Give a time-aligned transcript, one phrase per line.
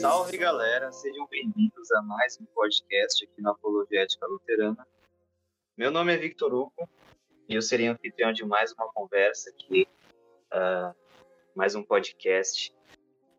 [0.00, 4.86] Salve galera, sejam bem-vindos a mais um podcast aqui na Apologética Luterana.
[5.76, 6.88] Meu nome é Victor Hugo
[7.48, 9.88] e eu serei anfitrião de mais uma conversa aqui,
[10.52, 10.94] ah,
[11.56, 12.72] mais um podcast.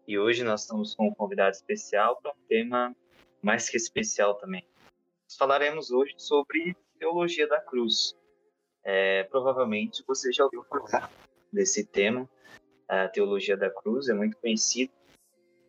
[0.06, 2.94] E hoje nós estamos com um convidado especial para um tema
[3.42, 4.68] mais que especial também.
[5.24, 8.16] Nós falaremos hoje sobre teologia da cruz.
[8.84, 11.12] É, provavelmente você já ouviu falar
[11.52, 12.30] desse tema.
[12.88, 14.92] A teologia da cruz é muito conhecido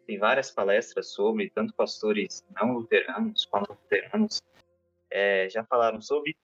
[0.07, 4.43] tem várias palestras sobre, tanto pastores não luteranos quanto luteranos
[5.11, 6.37] é, já falaram sobre.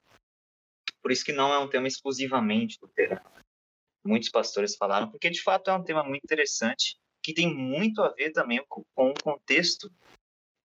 [1.01, 3.21] Por isso que não é um tema exclusivamente luterano.
[4.03, 8.09] Muitos pastores falaram, porque de fato é um tema muito interessante, que tem muito a
[8.09, 9.91] ver também com o contexto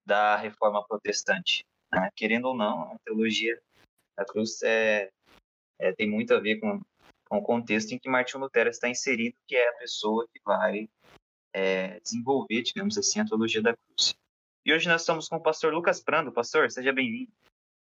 [0.06, 1.64] da reforma protestante.
[1.92, 2.10] né?
[2.14, 3.60] Querendo ou não, a teologia
[4.16, 5.10] da cruz é,
[5.78, 6.80] é, tem muito a ver com,
[7.28, 10.88] com o contexto em que Martinho Lutero está inserido, que é a pessoa que vai
[11.52, 14.14] é, desenvolver, digamos assim, a teologia da cruz.
[14.64, 16.32] E hoje nós estamos com o pastor Lucas Prando.
[16.32, 17.30] Pastor, seja bem-vindo.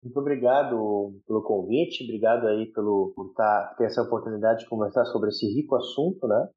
[0.03, 5.31] Muito obrigado pelo convite, obrigado aí pelo, por tá, ter essa oportunidade de conversar sobre
[5.31, 6.49] esse rico assunto, né?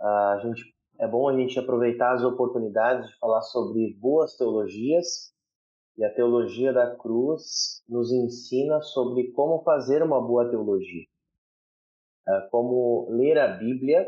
[0.00, 5.32] A gente, é bom a gente aproveitar as oportunidades de falar sobre boas teologias
[5.96, 11.04] e a teologia da cruz nos ensina sobre como fazer uma boa teologia,
[12.26, 14.06] Ah, como ler a Bíblia,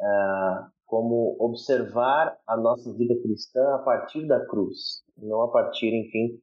[0.00, 6.40] ah, como observar a nossa vida cristã a partir da cruz, não a partir, enfim,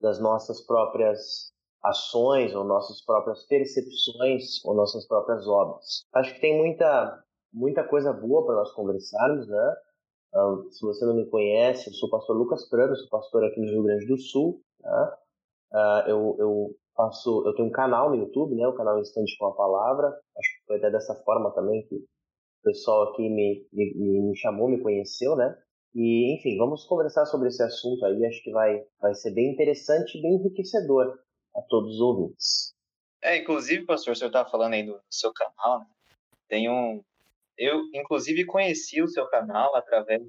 [0.00, 6.04] das nossas próprias ações ou nossas próprias percepções ou nossas próprias obras.
[6.14, 7.22] Acho que tem muita
[7.52, 9.74] muita coisa boa para nós conversarmos, né?
[10.34, 13.60] Ah, se você não me conhece, eu sou o pastor Lucas Prano, sou pastor aqui
[13.60, 15.18] no Rio Grande do Sul, tá?
[15.72, 18.66] Ah, eu, eu faço, eu tenho um canal no YouTube, né?
[18.66, 20.08] O canal Instante com a Palavra.
[20.08, 24.68] Acho que foi até dessa forma também que o pessoal aqui me, me, me chamou,
[24.68, 25.56] me conheceu, né?
[25.94, 28.24] E, enfim, vamos conversar sobre esse assunto aí.
[28.26, 31.16] Acho que vai, vai ser bem interessante e bem enriquecedor
[31.54, 32.74] a todos os ouvintes.
[33.22, 35.86] É, inclusive, pastor, o senhor estava falando aí do seu canal, né?
[36.48, 37.02] Tem um...
[37.56, 40.22] Eu, inclusive, conheci o seu canal através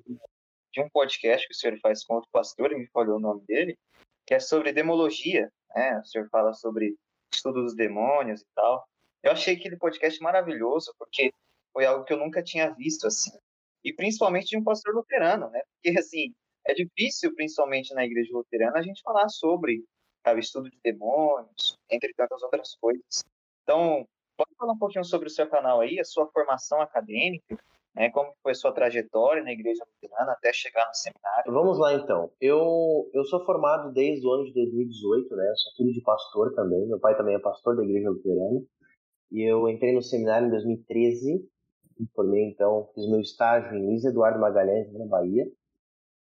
[0.72, 3.44] de um podcast que o senhor faz com outro pastor, e me falou o nome
[3.46, 3.78] dele,
[4.26, 6.00] que é sobre demologia, né?
[6.00, 6.96] O senhor fala sobre
[7.34, 8.86] estudo dos demônios e tal.
[9.24, 11.34] Eu achei aquele podcast maravilhoso, porque
[11.74, 13.32] foi algo que eu nunca tinha visto, assim.
[13.84, 15.62] E principalmente de um pastor luterano, né?
[15.74, 16.34] Porque, assim,
[16.66, 19.84] é difícil, principalmente na igreja luterana, a gente falar sobre
[20.26, 23.24] sabe, estudo de demônios, entre tantas outras coisas.
[23.62, 27.58] Então, pode falar um pouquinho sobre o seu canal aí, a sua formação acadêmica,
[27.96, 28.10] né?
[28.10, 31.54] Como foi sua trajetória na igreja luterana até chegar no seminário?
[31.54, 32.30] Vamos lá então.
[32.42, 35.54] Eu, eu sou formado desde o ano de 2018, né?
[35.56, 36.86] Sou filho de pastor também.
[36.88, 38.62] Meu pai também é pastor da igreja luterana.
[39.32, 41.50] E eu entrei no seminário em 2013.
[41.98, 45.46] Me formei então, fiz meu estágio em Luiz Eduardo Magalhães, na Bahia.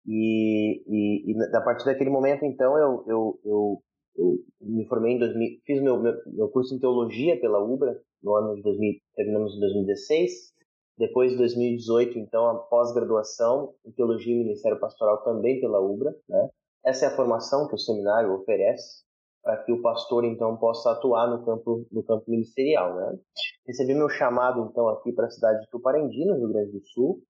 [0.08, 3.84] E, e, e a partir daquele momento então eu, eu, eu,
[4.18, 8.56] eu me formei em 2000, fiz meu, meu, curso em teologia pela UBRA no ano
[8.56, 10.56] de 2000, terminamos em 2016.
[10.98, 16.16] Depois de 2018, então, a pós-graduação em Teologia e Ministério Pastoral também pela UBRA.
[16.30, 16.50] Né?
[16.86, 19.04] Essa é a formação que o seminário oferece
[19.44, 22.96] para que o pastor, então, possa atuar no campo, no campo ministerial.
[22.96, 23.20] Né?
[23.68, 27.22] Recebi meu chamado, então, aqui para a cidade de Tuparendi, no Rio Grande do Sul.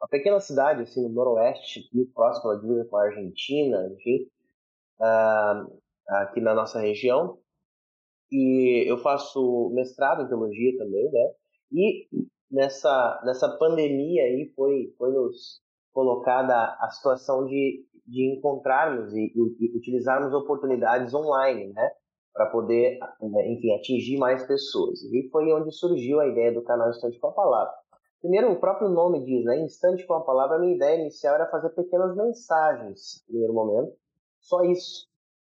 [0.00, 4.26] Uma pequena cidade, assim, no noroeste, aqui, próximo à divisa com a Argentina, enfim,
[5.00, 5.81] uh,
[6.20, 7.38] aqui na nossa região.
[8.30, 11.30] E eu faço mestrado em teologia também, né?
[11.72, 12.06] E
[12.50, 15.60] nessa, nessa pandemia aí foi, foi nos
[15.92, 21.90] colocada a situação de, de encontrarmos e, e utilizarmos oportunidades online, né?
[22.32, 25.02] Para poder, enfim, atingir mais pessoas.
[25.04, 27.74] E foi onde surgiu a ideia do canal Instante com a Palavra.
[28.22, 29.60] Primeiro, o próprio nome diz, né?
[29.60, 33.92] Instante com a Palavra, a minha ideia inicial era fazer pequenas mensagens, primeiro momento.
[34.40, 35.11] Só isso.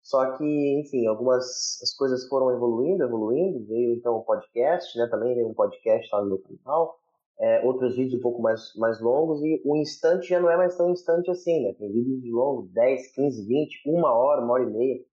[0.04, 0.44] Só que,
[0.82, 1.46] enfim, algumas
[1.82, 3.66] as coisas foram evoluindo, evoluindo.
[3.66, 5.08] Veio então o podcast, né?
[5.08, 7.00] Também veio um podcast lá no meu canal.
[7.40, 9.42] É, outros vídeos um pouco mais, mais longos.
[9.42, 11.74] E o instante já não é mais tão instante assim, né?
[11.80, 15.06] Tem vídeos de longo, 10, 15, 20, uma hora, uma hora e meia.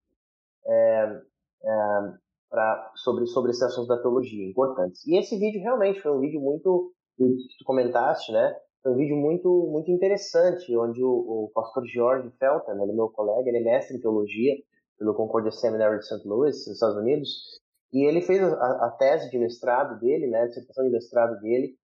[0.66, 1.22] É,
[1.64, 2.12] é,
[2.50, 5.06] pra, sobre, sobre esses assuntos da teologia, importantes.
[5.06, 8.56] E esse vídeo realmente foi um vídeo muito, que tu comentaste, né?
[8.82, 11.10] Foi um vídeo muito, muito interessante, onde o,
[11.44, 14.56] o pastor George Felton, né, meu colega, ele é mestre em teologia,
[15.00, 16.28] pelo Concordia Seminary de St.
[16.28, 17.58] Louis, nos Estados Unidos,
[17.90, 21.74] e ele fez a, a tese de mestrado dele, né, a dissertação de mestrado dele,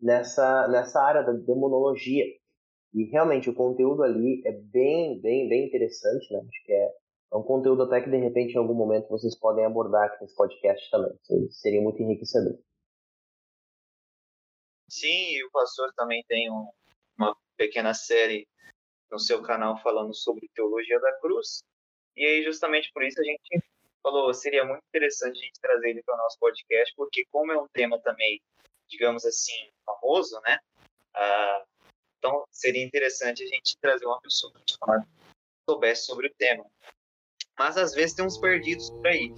[0.00, 2.24] nessa, nessa área da demonologia.
[2.94, 6.40] E realmente o conteúdo ali é bem, bem, bem interessante, né?
[6.40, 6.94] Acho que é
[7.32, 10.34] É um conteúdo até que de repente em algum momento vocês podem abordar aqui nesse
[10.34, 11.12] podcast também.
[11.50, 12.58] Seria muito enriquecedor.
[14.90, 16.68] Sim, e o pastor também tem um,
[17.16, 18.46] uma pequena série
[19.10, 21.62] no seu canal falando sobre teologia da cruz.
[22.16, 23.62] E aí, justamente por isso, a gente
[24.02, 27.58] falou, seria muito interessante a gente trazer ele para o nosso podcast, porque como é
[27.58, 28.40] um tema também,
[28.88, 30.58] digamos assim, famoso, né?
[31.14, 31.64] Ah,
[32.18, 34.74] então, seria interessante a gente trazer uma pessoa que
[35.68, 36.64] soubesse sobre o tema.
[37.58, 39.32] Mas, às vezes, tem uns perdidos por aí.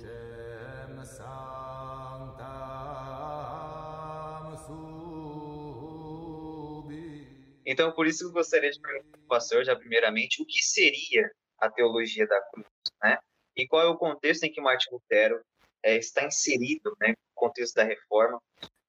[7.66, 11.30] Então, por isso eu gostaria de perguntar para o pastor, já primeiramente, o que seria
[11.58, 12.66] a teologia da cruz,
[13.02, 13.18] né?
[13.56, 15.40] E qual é o contexto em que Martin Lutero
[15.82, 18.40] é, está inserido, né, no contexto da reforma,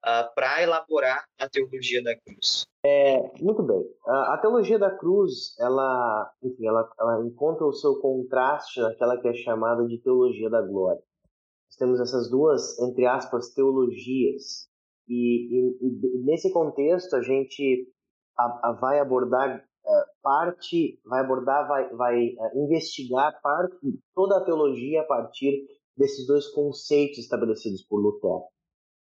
[0.06, 2.66] uh, para elaborar a teologia da cruz?
[2.84, 3.84] É, muito bem.
[4.08, 9.34] A, teologia da cruz, ela, enfim, ela, ela encontra o seu contraste naquela que é
[9.34, 11.02] chamada de teologia da glória.
[11.68, 14.70] Nós temos essas duas, entre aspas, teologias.
[15.08, 17.92] E, e, e nesse contexto, a gente
[18.38, 19.64] a, a vai abordar
[20.22, 23.76] parte, vai abordar, vai, vai uh, investigar parte,
[24.14, 25.66] toda a teologia a partir
[25.96, 28.44] desses dois conceitos estabelecidos por Lutero.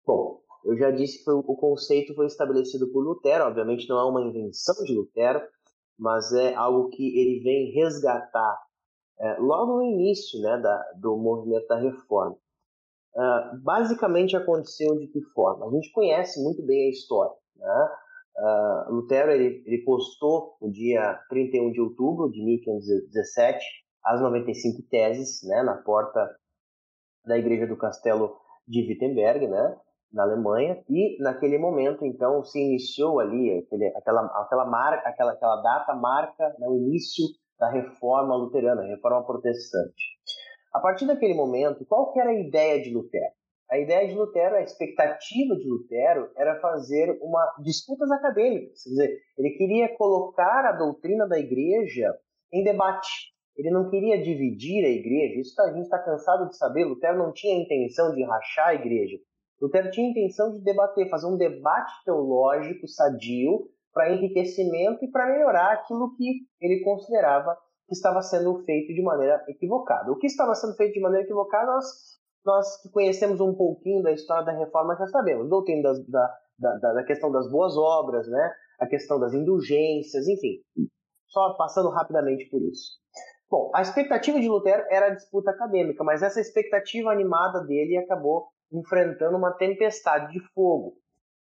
[0.06, 4.05] Bom, eu já disse que o, o conceito foi estabelecido por Lutero, obviamente não é
[4.05, 5.40] uma invenção de Lutero,
[5.99, 8.58] mas é algo que ele vem resgatar
[9.20, 12.37] é, logo no início né, da, do movimento da reforma.
[13.14, 15.67] Uh, basicamente aconteceu de que forma?
[15.67, 17.37] A gente conhece muito bem a história.
[17.56, 17.88] Né?
[18.37, 23.62] Uh, Lutero ele, ele, postou no dia 31 de outubro de 1517
[24.05, 26.34] as 95 teses né, na porta
[27.26, 28.34] da igreja do castelo
[28.67, 29.76] de Wittenberg, né,
[30.12, 35.62] na Alemanha, e naquele momento então se iniciou ali aquele, aquela, aquela, marca, aquela, aquela
[35.62, 37.26] data marca né, o início
[37.58, 40.05] da reforma luterana, reforma protestante.
[40.73, 43.32] A partir daquele momento, qual que era a ideia de Lutero?
[43.72, 49.19] A ideia de Lutero, a expectativa de Lutero era fazer uma disputas acadêmicas, quer dizer,
[49.38, 52.14] ele queria colocar a doutrina da igreja
[52.52, 53.32] em debate.
[53.56, 56.84] Ele não queria dividir a igreja, isso tá, a gente está cansado de saber.
[56.84, 59.16] Lutero não tinha a intenção de rachar a igreja.
[59.58, 65.32] Lutero tinha a intenção de debater, fazer um debate teológico sadio para enriquecimento e para
[65.32, 67.56] melhorar aquilo que ele considerava
[67.88, 70.12] que estava sendo feito de maneira equivocada.
[70.12, 74.12] O que estava sendo feito de maneira equivocada, nós nós que conhecemos um pouquinho da
[74.12, 75.49] história da reforma já sabemos.
[75.49, 78.53] Doutrina das, da, da, da, questão das boas obras, né?
[78.79, 80.61] a questão das indulgências, enfim.
[81.29, 83.00] Só passando rapidamente por isso.
[83.50, 88.49] Bom, a expectativa de Lutero era a disputa acadêmica, mas essa expectativa animada dele acabou
[88.73, 90.94] enfrentando uma tempestade de fogo,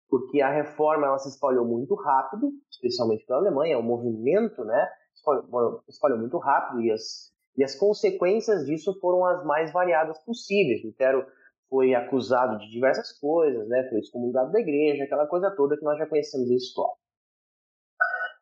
[0.10, 5.84] porque a reforma ela se espalhou muito rápido, especialmente pela Alemanha, o movimento né, espalhou,
[5.88, 10.84] espalhou muito rápido e as e as consequências disso foram as mais variadas possíveis.
[10.84, 11.26] Lutero
[11.70, 13.88] foi acusado de diversas coisas, né?
[13.90, 16.96] foi excomungado da igreja, aquela coisa toda que nós já conhecemos a história.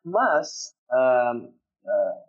[0.04, 2.24] Mas, uh, uh,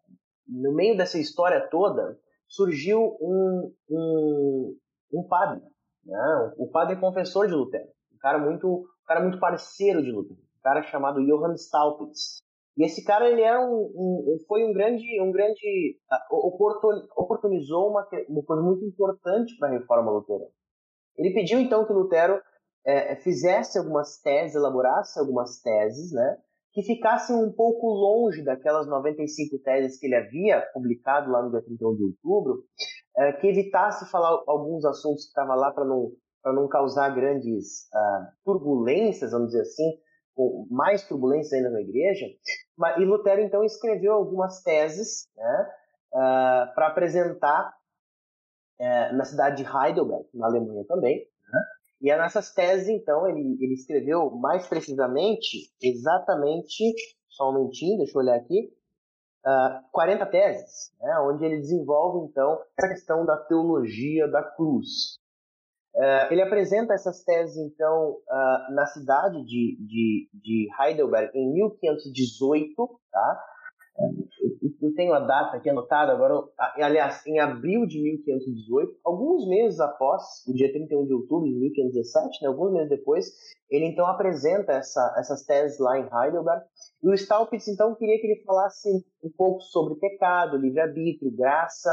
[0.48, 4.78] no meio dessa história toda, surgiu um, um,
[5.14, 5.64] um padre,
[6.04, 6.54] né?
[6.58, 10.62] o padre confessor de Lutero, um cara muito, um cara muito parceiro de Lutero, um
[10.62, 12.42] cara chamado Johann Staupitz.
[12.80, 15.98] E esse cara ele era um, um foi um grande um grande
[17.18, 20.50] oportunizou uma, uma coisa muito importante para a reforma luterana.
[21.18, 22.42] Ele pediu então que Lutero
[22.86, 26.38] é, fizesse algumas teses, elaborasse algumas teses, né,
[26.71, 31.62] que ficassem um pouco longe daquelas 95 teses que ele havia publicado lá no dia
[31.62, 32.64] 31 de outubro,
[33.18, 37.90] é, que evitasse falar alguns assuntos que estavam lá para não para não causar grandes
[37.94, 39.92] uh, turbulências, vamos dizer assim,
[40.36, 42.26] com mais turbulências ainda na igreja,
[42.98, 45.69] e Lutero então escreveu algumas teses né,
[46.14, 47.74] uh, para apresentar
[48.80, 51.28] uh, na cidade de Heidelberg, na Alemanha também.
[51.52, 51.59] Né?
[52.02, 56.94] E é nessas teses então ele, ele escreveu mais precisamente, exatamente,
[57.28, 58.74] só um momentinho, deixa eu olhar aqui,
[59.45, 65.19] uh, 40 teses, né, onde ele desenvolve então essa questão da teologia da cruz.
[65.96, 73.00] Uh, ele apresenta essas teses, então, uh, na cidade de, de, de, Heidelberg em 1518,
[73.12, 73.44] tá?
[74.81, 76.42] Eu tenho a data aqui anotada agora,
[76.78, 82.42] aliás, em abril de 1518, alguns meses após o dia 31 de outubro de 1517,
[82.42, 83.26] né, alguns meses depois,
[83.69, 86.64] ele então apresenta essa, essas teses lá em Heidelberg.
[87.04, 88.90] E o Staupitz então queria que ele falasse
[89.24, 91.90] um pouco sobre pecado, livre-arbítrio, graça.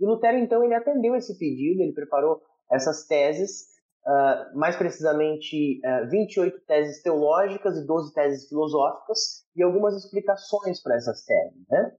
[0.00, 3.66] E Lutero então ele atendeu esse pedido, ele preparou essas teses,
[4.06, 10.82] uh, mais precisamente uh, ah, 28 teses teológicas e 12 teses filosóficas, e algumas explicações
[10.82, 11.66] para essas teses.
[11.68, 11.92] Né?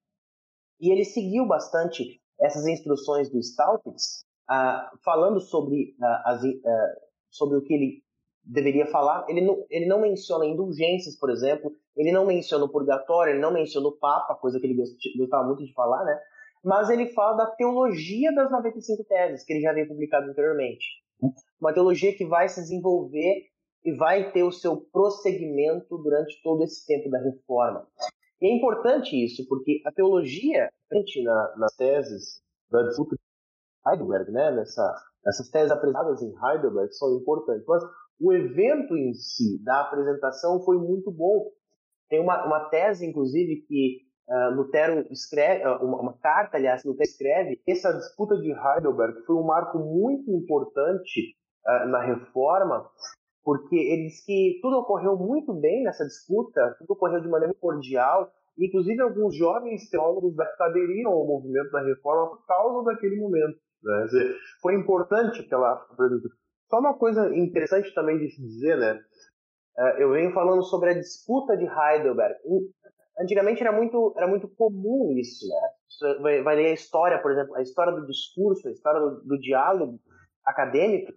[0.79, 6.57] E ele seguiu bastante essas instruções do Staupitz, uh, falando sobre, uh, as, uh,
[7.29, 8.03] sobre o que ele
[8.43, 13.33] deveria falar, ele não, ele não menciona indulgências, por exemplo, ele não menciona o purgatório,
[13.33, 14.81] ele não menciona o Papa, coisa que ele
[15.17, 16.19] gostava muito de falar, né?
[16.63, 20.85] Mas ele fala da teologia das 95 teses, que ele já havia publicado anteriormente.
[21.59, 23.47] Uma teologia que vai se desenvolver
[23.83, 27.87] e vai ter o seu prosseguimento durante todo esse tempo da reforma.
[28.39, 30.69] E é importante isso, porque a teologia,
[31.23, 37.15] na, nas teses da disputa de Heidelberg, né, nessa, essas teses apresentadas em Heidelberg são
[37.17, 37.83] importantes, mas
[38.19, 41.51] o evento em si da apresentação foi muito bom.
[42.07, 47.03] Tem uma, uma tese, inclusive, que uh, Lutero escreve, uh, uma, uma, carta, aliás, Lutero
[47.03, 51.35] escreve, essa disputa de Heidelberg foi um marco muito importante
[51.67, 52.89] uh, na reforma,
[53.43, 58.31] porque ele diz que tudo ocorreu muito bem nessa disputa, tudo ocorreu de maneira cordial,
[58.57, 63.59] inclusive alguns jovens teólogos aderiram ao movimento da reforma por causa daquele momento.
[63.83, 64.03] Né?
[64.05, 65.87] Dizer, foi importante aquela
[66.69, 68.99] Só uma coisa interessante também de se dizer, né?
[69.77, 72.35] É, eu venho falando sobre a disputa de Heidelberg.
[73.21, 76.17] Antigamente era muito, era muito comum isso, né?
[76.21, 79.39] Vai, vai ler a história, por exemplo, a história do discurso, a história do, do
[79.39, 79.99] diálogo
[80.43, 81.13] acadêmico,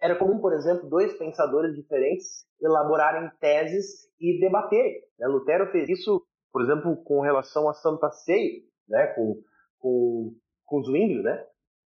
[0.00, 5.00] era comum, por exemplo, dois pensadores diferentes elaborarem teses e debaterem.
[5.18, 5.26] Né?
[5.26, 9.06] Lutero fez isso, por exemplo, com relação a Santa Ceia, né?
[9.14, 9.40] com,
[9.78, 10.34] com,
[10.66, 11.46] com Zwingli, né?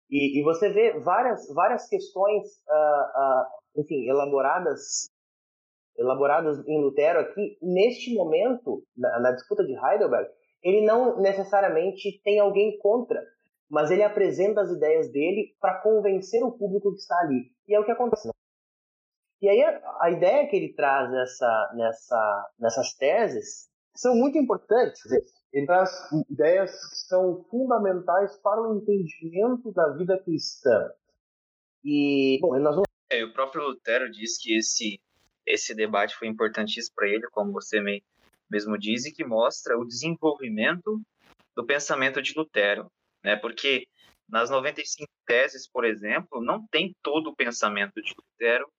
[0.10, 5.10] E, e, você vê várias, várias questões, uh, uh, enfim, elaboradas
[5.98, 10.30] elaboradas em Lutero aqui, neste momento, na, na disputa de Heidelberg,
[10.64, 13.22] ele não necessariamente tem alguém contra,
[13.70, 17.52] mas ele apresenta as ideias dele para convencer o público que está ali.
[17.68, 18.30] E é o que acontece.
[19.42, 25.04] E aí a, a, ideia que ele traz nessa, nessa, nessas teses são muito importantes.
[25.54, 25.92] Ele traz
[26.30, 30.90] ideias que são fundamentais para o entendimento da vida cristã.
[31.84, 32.88] E, bom, nós vamos...
[33.12, 35.00] É, o próprio Lutero diz que esse,
[35.46, 37.80] esse debate foi importantíssimo para ele, como você
[38.50, 41.02] mesmo diz, e que mostra o desenvolvimento
[41.56, 42.90] do pensamento de Lutero
[43.26, 43.36] né?
[43.36, 43.88] Porque
[44.30, 48.72] nas 95 teses, por exemplo, não tem todo o pensamento de Lutero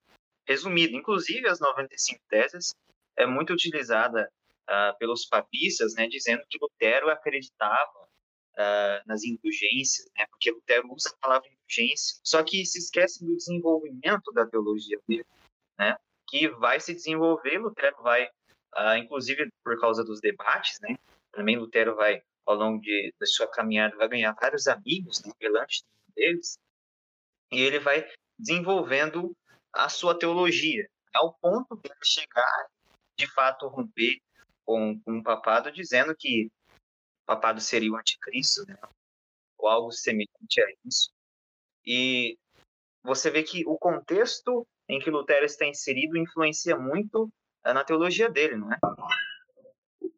[0.47, 0.97] resumido.
[0.97, 2.73] Inclusive, as 95 teses
[3.17, 4.31] é muito utilizada
[4.71, 8.09] uh, pelos papistas, né, dizendo que Lutero acreditava
[8.55, 13.37] uh, nas indulgências, né, porque Lutero usa a palavra indulgência, só que se esquece do
[13.37, 15.27] desenvolvimento da teologia dele,
[15.79, 15.97] né,
[16.27, 18.27] que vai se desenvolver, Lutero vai,
[18.77, 20.97] uh, inclusive por causa dos debates, né,
[21.33, 25.85] também Lutero vai ao longo de, da sua caminhada, vai ganhar vários amigos, né, relantes
[26.15, 26.59] deles,
[27.51, 29.37] e ele vai desenvolvendo
[29.73, 32.67] a sua teologia, ao ponto de chegar,
[33.19, 34.21] de fato, romper
[34.65, 38.77] com, com papado, dizendo que o papado seria o anticristo, né,
[39.59, 41.11] ou algo semelhante a isso.
[41.85, 42.39] E
[43.03, 47.29] você vê que o contexto em que Lutero está inserido influencia muito
[47.65, 48.79] eh, na teologia dele, não é?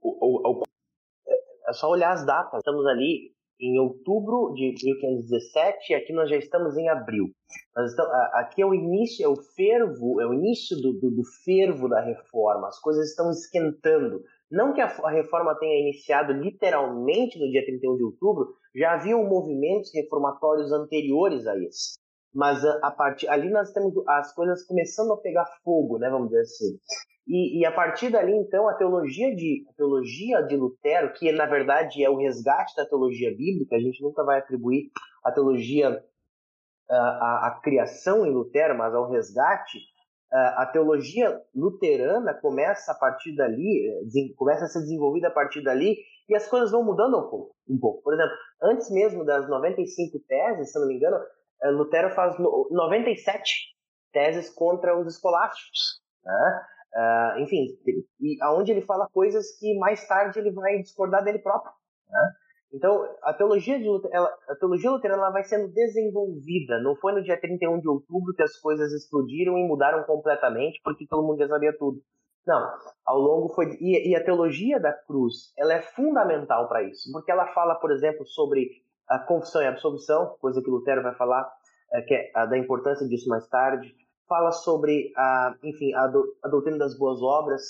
[0.01, 0.63] O, o,
[1.69, 2.61] é só olhar as datas.
[2.61, 7.27] Estamos ali em outubro de 1517 e aqui nós já estamos em abril.
[8.35, 12.01] Aqui é o início, é o fervo, é o início do, do, do, fervo da
[12.01, 12.69] reforma.
[12.69, 14.23] As coisas estão esquentando.
[14.51, 19.25] Não que a, a reforma tenha iniciado literalmente no dia 31 de outubro, já haviam
[19.25, 21.99] movimentos reformatórios anteriores a esse.
[22.35, 26.29] Mas a, a partir ali nós temos as coisas começando a pegar fogo, né, vamos
[26.29, 26.79] dizer assim.
[27.27, 31.45] E, e, a partir dali, então, a teologia de a teologia de Lutero, que na
[31.45, 34.91] verdade é o resgate da teologia bíblica, a gente nunca vai atribuir
[35.23, 36.03] a teologia
[36.91, 39.79] a, a criação em Lutero, mas ao resgate.
[40.31, 45.97] A teologia luterana começa a partir dali, eh, começa a ser desenvolvida a partir dali,
[46.29, 47.57] e as coisas vão mudando um pouco.
[47.67, 48.03] Um pouco.
[48.03, 51.17] Por exemplo, antes mesmo das 95 teses, se não me engano,
[51.65, 53.77] Lutero faz 97
[54.13, 56.01] teses contra os escolásticos.
[56.25, 56.67] Né?
[56.95, 57.67] Uh, enfim,
[58.21, 61.73] e aonde ele fala coisas que mais tarde ele vai discordar dele próprio.
[62.09, 62.33] Né?
[62.73, 66.81] Então, a teologia, de Lutero, ela, a teologia luterana ela vai sendo desenvolvida.
[66.83, 71.07] Não foi no dia 31 de outubro que as coisas explodiram e mudaram completamente porque
[71.07, 72.03] todo mundo já sabia tudo.
[72.47, 72.73] Não,
[73.05, 73.77] ao longo foi.
[73.81, 77.91] E, e a teologia da cruz ela é fundamental para isso, porque ela fala, por
[77.91, 78.71] exemplo, sobre
[79.09, 81.51] a confissão e a absolvição, coisa que Lutero vai falar,
[81.93, 83.95] é, que é a da importância disso mais tarde.
[84.29, 87.63] Fala sobre a, enfim, a, do, a doutrina das boas obras,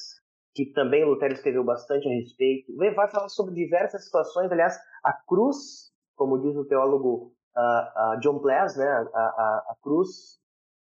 [0.54, 2.74] que também Lutero escreveu bastante a respeito.
[2.76, 8.40] Vai falar sobre diversas situações, aliás, a cruz, como diz o teólogo uh, uh, John
[8.40, 10.38] Plass, né, a, a, a, cruz,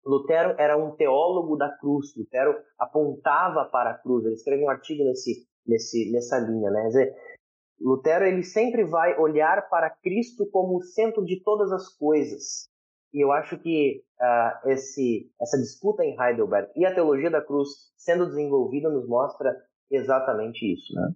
[0.06, 5.04] Lutero era um teólogo da cruz, Lutero apontava para a cruz, ele escreve um artigo
[5.06, 7.16] nesse, nesse, nessa linha, né, dizer,
[7.80, 12.70] Lutero ele sempre vai olhar para Cristo como o centro de todas as coisas.
[13.14, 17.70] E eu acho que uh, esse, essa disputa em Heidelberg e a teologia da cruz
[17.96, 19.56] sendo desenvolvida nos mostra
[19.92, 21.14] exatamente isso, né?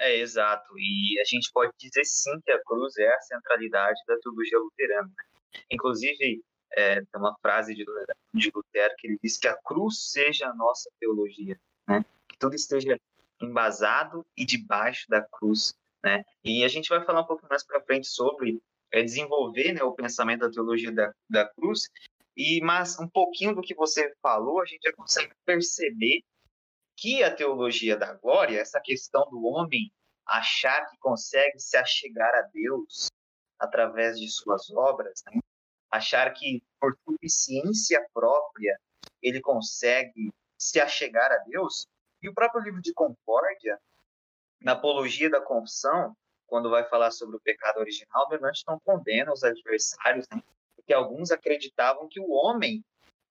[0.00, 0.78] É, exato.
[0.78, 5.10] E a gente pode dizer sim que a cruz é a centralidade da teologia luterana.
[5.70, 6.42] Inclusive,
[6.76, 7.84] é, uma frase de,
[8.34, 11.58] de Lutero que ele diz que a cruz seja a nossa teologia,
[11.88, 12.04] né?
[12.28, 12.98] Que tudo esteja
[13.40, 16.24] embasado e debaixo da cruz, né?
[16.44, 18.60] E a gente vai falar um pouco mais para frente sobre
[18.92, 21.88] é, desenvolver né, o pensamento da teologia da, da cruz,
[22.36, 26.22] e mas um pouquinho do que você falou, a gente já consegue perceber
[26.96, 29.92] que a teologia da glória, essa questão do homem
[30.26, 33.08] achar que consegue se achegar a Deus
[33.58, 35.40] através de suas obras, né?
[35.90, 38.78] achar que por suficiência própria
[39.22, 41.86] ele consegue se achegar a Deus.
[42.22, 43.78] E o próprio livro de Concórdia,
[44.60, 49.44] na Apologia da Confissão, quando vai falar sobre o pecado original, Melanchthon não condena os
[49.44, 50.42] adversários, né?
[50.74, 52.82] porque alguns acreditavam que o homem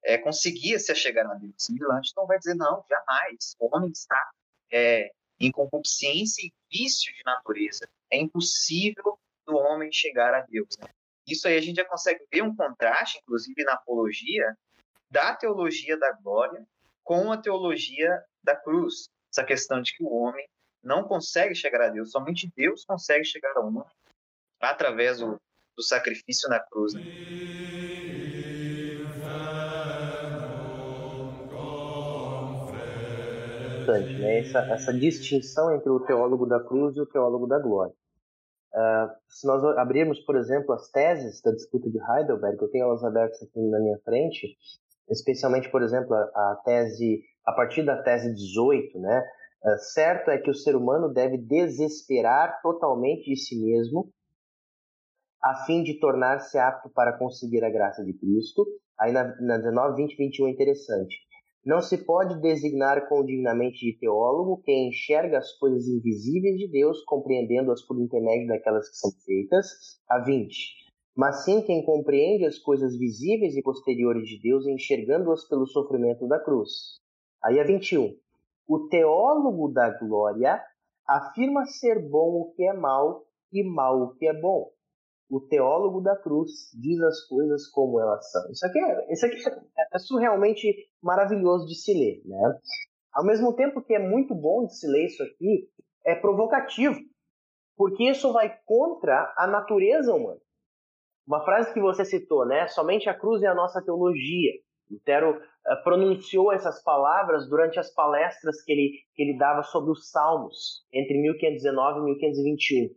[0.03, 1.70] é, conseguia se achegar a Deus.
[1.70, 3.56] E Melanchthon vai dizer, não, jamais.
[3.60, 4.32] O homem está
[4.72, 7.89] é, em concupiscência e vício de natureza.
[8.12, 10.77] É impossível do homem chegar a Deus.
[10.79, 10.88] Né?
[11.27, 14.56] Isso aí a gente já consegue ver um contraste, inclusive na apologia,
[15.10, 16.65] da teologia da glória
[17.03, 19.10] com a teologia da cruz.
[19.32, 20.48] Essa questão de que o homem
[20.82, 23.84] não consegue chegar a Deus, somente Deus consegue chegar ao homem
[24.60, 25.39] através do,
[25.75, 26.94] do sacrifício na cruz.
[26.94, 27.01] Né?
[34.20, 34.39] Né?
[34.39, 37.94] Essa, essa distinção entre o teólogo da cruz e o teólogo da glória.
[38.74, 43.04] Uh, se nós abrirmos, por exemplo, as teses da disputa de Heidelberg, eu tenho elas
[43.04, 44.58] abertas aqui na minha frente,
[45.10, 49.24] especialmente, por exemplo, a, a tese, a partir da tese 18, né?
[49.63, 54.12] Uh, certo é que o ser humano deve desesperar totalmente de si mesmo,
[55.42, 58.66] a fim de tornar-se apto para conseguir a graça de Cristo.
[59.00, 61.15] Aí na, na 19, 20, 21 é interessante.
[61.65, 67.82] Não se pode designar condignamente de teólogo quem enxerga as coisas invisíveis de Deus, compreendendo-as
[67.86, 69.67] por intermédio daquelas que são feitas.
[70.10, 70.56] A 20.
[71.15, 76.39] Mas sim quem compreende as coisas visíveis e posteriores de Deus, enxergando-as pelo sofrimento da
[76.39, 77.00] cruz.
[77.43, 78.17] Aí a 21.
[78.67, 80.62] O teólogo da glória
[81.08, 84.71] afirma ser bom o que é mal e mal o que é bom
[85.30, 88.50] o teólogo da cruz diz as coisas como elas são.
[88.50, 92.60] Isso aqui é, isso aqui é, é surrealmente maravilhoso de se ler, né?
[93.13, 95.69] Ao mesmo tempo que é muito bom de se ler isso aqui,
[96.06, 96.97] é provocativo,
[97.76, 100.39] porque isso vai contra a natureza humana.
[101.28, 102.67] Uma frase que você citou, né?
[102.67, 104.54] Somente a cruz é a nossa teologia.
[104.89, 110.10] Lutero uh, pronunciou essas palavras durante as palestras que ele, que ele dava sobre os
[110.10, 112.95] Salmos, entre 1519 e 1521.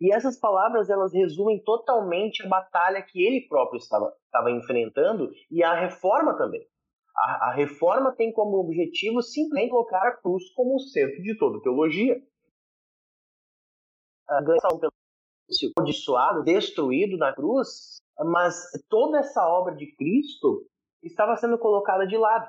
[0.00, 5.62] E essas palavras elas resumem totalmente a batalha que ele próprio estava, estava enfrentando e
[5.62, 6.66] a reforma também.
[7.16, 11.62] A, a reforma tem como objetivo simplesmente colocar a cruz como o centro de toda
[11.62, 12.20] teologia.
[14.28, 14.92] A ganhação pelo
[16.44, 20.62] destruído na cruz, mas toda essa obra de Cristo
[21.02, 22.46] estava sendo colocada de lado,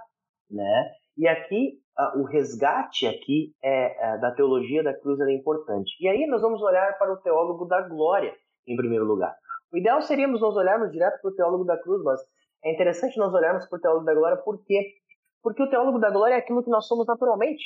[0.50, 0.92] né?
[1.18, 1.80] E aqui
[2.16, 5.96] o resgate aqui é, uh, da teologia da cruz é importante.
[6.02, 8.34] E aí nós vamos olhar para o teólogo da glória
[8.68, 9.34] em primeiro lugar.
[9.72, 12.20] O ideal seríamos nós olharmos direto para o teólogo da cruz, mas
[12.64, 14.94] é interessante nós olharmos para o teólogo da glória por quê?
[15.42, 17.64] Porque o teólogo da glória é aquilo que nós somos naturalmente.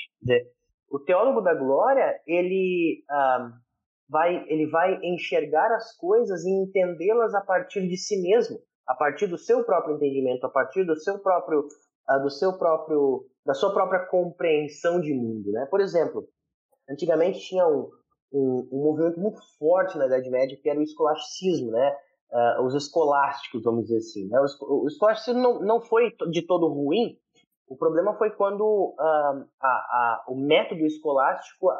[0.92, 3.50] O teólogo da glória ele uh,
[4.10, 9.28] vai ele vai enxergar as coisas e entendê-las a partir de si mesmo, a partir
[9.28, 11.67] do seu próprio entendimento, a partir do seu próprio
[12.17, 15.67] do seu próprio, da sua própria compreensão de mundo, né?
[15.69, 16.28] Por exemplo,
[16.89, 17.89] antigamente tinha um,
[18.34, 21.95] um, um movimento muito forte na Idade Média que era o escolasticismo, né?
[22.32, 24.28] Uh, os escolásticos, vamos dizer assim.
[24.28, 24.39] Né?
[24.39, 27.17] O, o escolasticismo não, não foi de todo ruim.
[27.67, 31.76] O problema foi quando uh, a, a, o método escolástico a,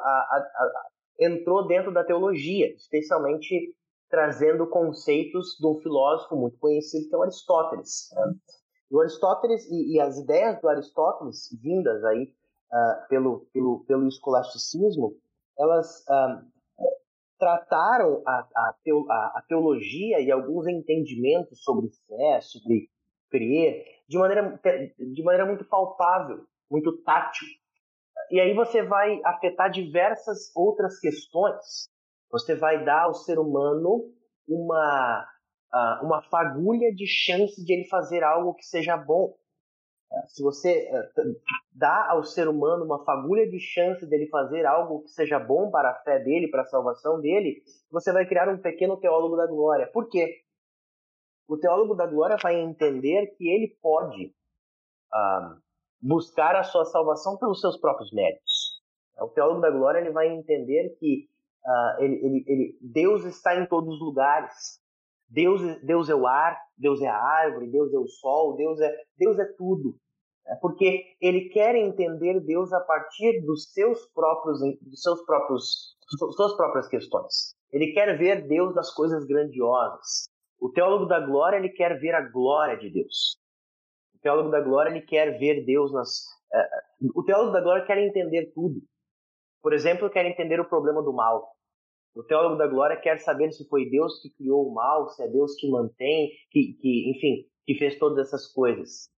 [1.20, 3.76] entrou dentro da teologia, especialmente
[4.10, 8.10] trazendo conceitos de um filósofo muito conhecido que é o Aristóteles.
[8.14, 8.34] Né?
[8.92, 15.16] O Aristóteles e, e, as ideias do Aristóteles vindas aí uh, pelo, pelo, pelo escolasticismo,
[15.58, 16.44] elas uh,
[17.38, 22.90] trataram a, a, teo, a, teologia e alguns entendimentos sobre fé, sobre
[23.30, 24.60] crer, de maneira,
[24.98, 27.48] de maneira muito palpável, muito tátil.
[28.32, 31.90] E aí você vai afetar diversas outras questões.
[32.32, 34.14] Você vai dar ao ser humano
[34.48, 35.28] uma
[36.02, 39.36] uma fagulha de chance de ele fazer algo que seja bom.
[40.28, 40.90] Se você
[41.72, 45.92] dá ao ser humano uma fagulha de chance dele fazer algo que seja bom para
[45.92, 47.62] a fé dele, para a salvação dele,
[47.92, 49.86] você vai criar um pequeno teólogo da glória.
[49.94, 50.42] Por quê?
[51.48, 54.34] O teólogo da glória vai entender que ele pode
[55.14, 55.58] ah,
[56.02, 58.80] buscar a sua salvação pelos seus próprios méritos.
[59.20, 61.28] O teólogo da glória ele vai entender que
[61.66, 64.80] uh, ele, ele, ele, Deus está em todos os lugares.
[65.28, 68.96] Deus, Deus é o ar, Deus é a árvore, Deus é o sol, Deus é,
[69.18, 69.96] Deus é tudo.
[70.48, 75.96] É porque ele quer entender Deus a partir dos seus próprios, dos seus próprios,
[76.36, 77.54] suas próprias questões.
[77.72, 80.28] Ele quer ver Deus das coisas grandiosas.
[80.60, 83.39] O teólogo da glória ele quer ver a glória de Deus.
[84.20, 86.26] O teólogo da glória ele quer ver Deus nas.
[86.54, 88.82] Uh, o teólogo da glória quer entender tudo.
[89.62, 91.50] Por exemplo, quer entender o problema do mal.
[92.16, 95.28] O teólogo da glória quer saber se foi Deus que criou o mal, se é
[95.28, 99.10] Deus que mantém, que, que enfim, que fez todas essas coisas.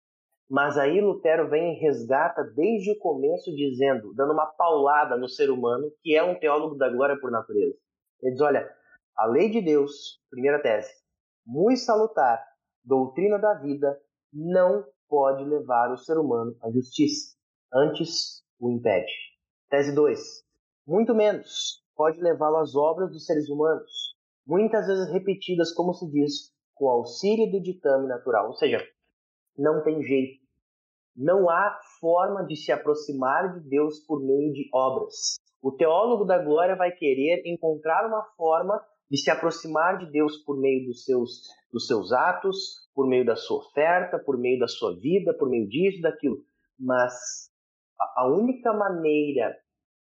[0.51, 5.49] Mas aí Lutero vem e resgata desde o começo, dizendo, dando uma paulada no ser
[5.49, 7.79] humano, que é um teólogo da glória por natureza.
[8.21, 8.69] Ele diz: olha,
[9.17, 10.93] a lei de Deus, primeira tese,
[11.47, 12.45] muito salutar,
[12.85, 13.97] doutrina da vida,
[14.33, 17.37] não pode levar o ser humano à justiça.
[17.73, 19.13] Antes, o impede.
[19.69, 20.21] Tese 2.
[20.87, 24.15] Muito menos pode levá-lo às obras dos seres humanos,
[24.47, 28.49] muitas vezes repetidas, como se diz, com auxílio do ditame natural.
[28.49, 28.83] Ou seja,
[29.57, 30.41] não tem jeito.
[31.15, 35.37] Não há forma de se aproximar de Deus por meio de obras.
[35.63, 40.59] O teólogo da glória vai querer encontrar uma forma de se aproximar de Deus por
[40.59, 44.99] meio dos seus, dos seus atos, por meio da sua oferta, por meio da sua
[44.99, 46.39] vida, por meio disso, daquilo.
[46.79, 47.51] Mas
[48.17, 49.57] a única maneira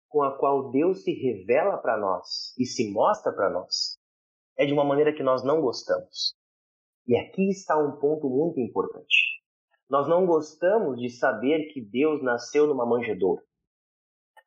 [0.07, 3.97] com a qual Deus se revela para nós e se mostra para nós
[4.57, 6.35] é de uma maneira que nós não gostamos.
[7.07, 9.39] E aqui está um ponto muito importante.
[9.89, 13.41] Nós não gostamos de saber que Deus nasceu numa manjedoura.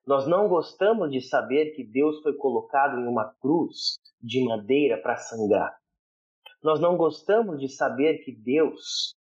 [0.06, 5.16] Nós não gostamos de saber que Deus foi colocado em uma cruz de madeira para
[5.16, 5.81] sangrar.
[6.62, 9.14] Nós não gostamos de saber que Deus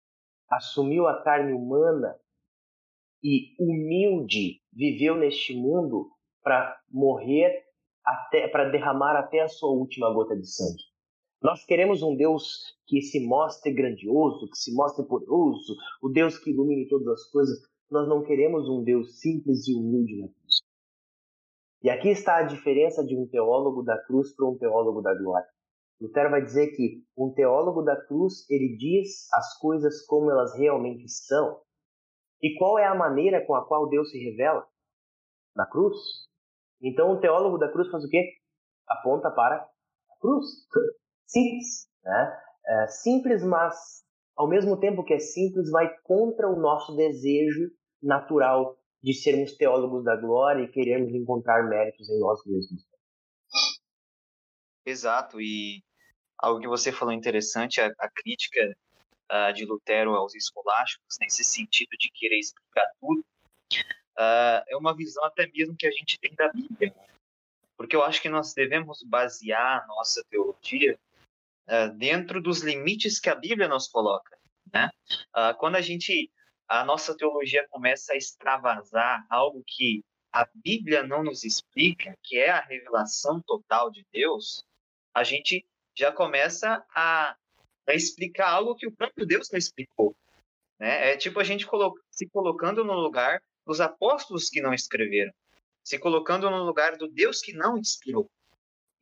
[0.50, 2.18] assumiu a carne humana
[3.22, 6.10] e humilde viveu neste mundo
[6.42, 7.64] para morrer
[8.04, 10.82] até para derramar até a sua última gota de sangue.
[11.40, 16.50] Nós queremos um Deus que se mostre grandioso, que se mostre poderoso, o Deus que
[16.50, 17.58] ilumine todas as coisas.
[17.88, 20.62] Nós não queremos um Deus simples e humilde na cruz.
[21.82, 25.46] E aqui está a diferença de um teólogo da cruz para um teólogo da glória.
[26.00, 31.08] Lutero vai dizer que um teólogo da cruz, ele diz as coisas como elas realmente
[31.08, 31.60] são.
[32.40, 34.66] E qual é a maneira com a qual Deus se revela?
[35.56, 35.96] Na cruz.
[36.80, 38.32] Então o teólogo da cruz faz o quê?
[38.86, 40.46] Aponta para a cruz.
[41.26, 42.42] Simples, né?
[42.66, 44.04] É simples, mas
[44.36, 50.04] ao mesmo tempo que é simples, vai contra o nosso desejo natural de sermos teólogos
[50.04, 52.86] da glória e queremos encontrar méritos em nós mesmos.
[54.86, 55.82] Exato, e
[56.38, 58.76] algo que você falou interessante, a, a crítica
[59.30, 65.24] uh, de Lutero aos escolásticos, nesse sentido de querer explicar tudo, uh, é uma visão
[65.24, 66.94] até mesmo que a gente tem da Bíblia.
[67.76, 70.98] Porque eu acho que nós devemos basear a nossa teologia
[71.68, 74.36] uh, dentro dos limites que a Bíblia nos coloca.
[74.70, 74.90] Né?
[75.58, 76.30] quando a gente
[76.68, 82.50] a nossa teologia começa a extravasar algo que a Bíblia não nos explica, que é
[82.50, 84.62] a revelação total de Deus,
[85.14, 85.66] a gente
[85.98, 87.36] já começa a,
[87.88, 90.16] a explicar algo que o próprio Deus não explicou.
[90.78, 91.12] Né?
[91.12, 95.32] É tipo a gente colo se colocando no lugar dos apóstolos que não escreveram,
[95.82, 98.30] se colocando no lugar do Deus que não inspirou,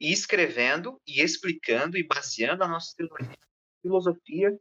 [0.01, 2.95] e escrevendo e explicando e baseando a nossa
[3.83, 4.59] filosofia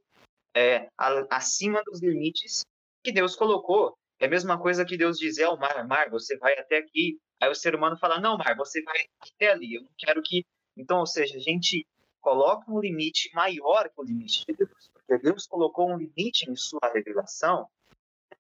[0.56, 0.90] é,
[1.30, 2.66] acima dos limites
[3.04, 3.98] que Deus colocou.
[4.20, 7.18] É a mesma coisa que Deus dizer ao mar, mar, você vai até aqui.
[7.42, 9.76] Aí o ser humano fala, não, mar, você vai até ali.
[9.76, 10.46] Eu não quero que.
[10.78, 11.86] Então, ou seja, a gente
[12.26, 14.90] coloca um limite maior que o limite de Deus.
[14.92, 17.70] Porque Deus colocou um limite em sua revelação.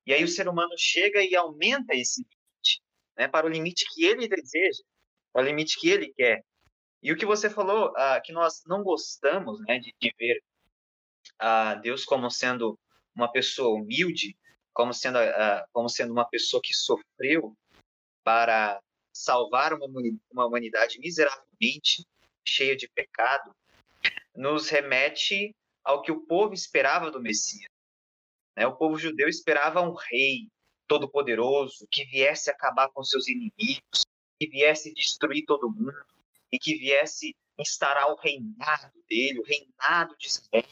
[0.08, 2.82] E aí o ser humano chega e aumenta esse limite,
[3.16, 4.84] né, para o limite que ele deseja,
[5.32, 6.44] para o limite que ele quer.
[7.04, 10.42] E o que você falou, uh, que nós não gostamos né, de, de ver
[11.40, 12.80] uh, Deus como sendo
[13.16, 14.36] uma pessoa humilde,
[14.74, 15.20] como sendo,
[15.72, 17.56] como sendo uma pessoa que sofreu
[18.24, 18.82] para
[19.14, 19.88] salvar uma,
[20.32, 22.06] uma humanidade miseravelmente
[22.46, 23.56] cheia de pecado,
[24.36, 27.70] nos remete ao que o povo esperava do Messias.
[28.56, 28.66] Né?
[28.66, 30.50] O povo judeu esperava um rei
[30.88, 34.04] todo-poderoso que viesse acabar com seus inimigos,
[34.40, 35.94] que viesse destruir todo mundo
[36.52, 40.66] e que viesse instaurar o reinado dele, o reinado de Israel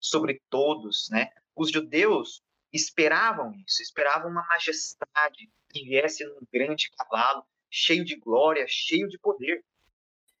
[0.00, 1.30] sobre todos, né?
[1.56, 2.40] Os judeus
[2.72, 9.18] esperavam isso, esperavam uma majestade que viesse num grande cavalo, cheio de glória, cheio de
[9.18, 9.64] poder.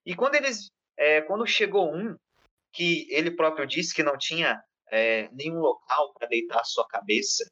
[0.04, 2.16] E quando eles, é, quando chegou um
[2.78, 4.62] que ele próprio disse que não tinha
[4.92, 7.44] é, nenhum local para deitar a sua cabeça,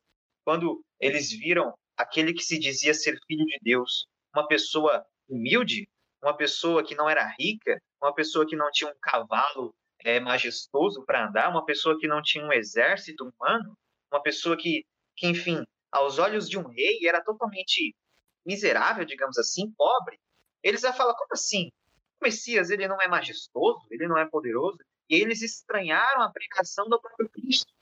[0.45, 5.89] quando eles viram aquele que se dizia ser filho de Deus, uma pessoa humilde,
[6.23, 11.05] uma pessoa que não era rica, uma pessoa que não tinha um cavalo é, majestoso
[11.05, 13.77] para andar, uma pessoa que não tinha um exército humano,
[14.13, 14.87] uma pessoa que,
[15.17, 17.97] que, enfim, aos olhos de um rei era totalmente
[18.45, 20.21] miserável, digamos assim, pobre.
[20.63, 21.73] Eles já falam, como assim?
[22.21, 24.79] O Messias, ele não é majestoso, ele não é poderoso?
[25.09, 27.73] E eles estranharam a pregação do próprio Cristo.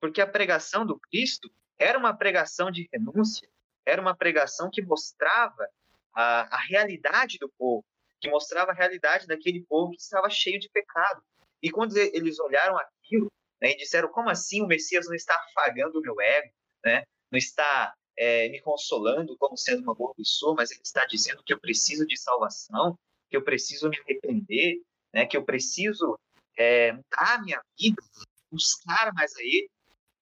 [0.00, 3.48] Porque a pregação do Cristo era uma pregação de renúncia,
[3.86, 5.68] era uma pregação que mostrava
[6.14, 7.84] a, a realidade do povo,
[8.20, 11.22] que mostrava a realidade daquele povo que estava cheio de pecado.
[11.62, 15.98] E quando eles olharam aquilo né, e disseram: como assim o Messias não está afagando
[15.98, 16.52] o meu ego,
[16.84, 21.42] né, não está é, me consolando como sendo uma boa pessoa, mas ele está dizendo
[21.42, 26.18] que eu preciso de salvação, que eu preciso me arrepender, né, que eu preciso
[26.60, 28.02] é, mudar a minha vida,
[28.50, 29.70] buscar mais a ele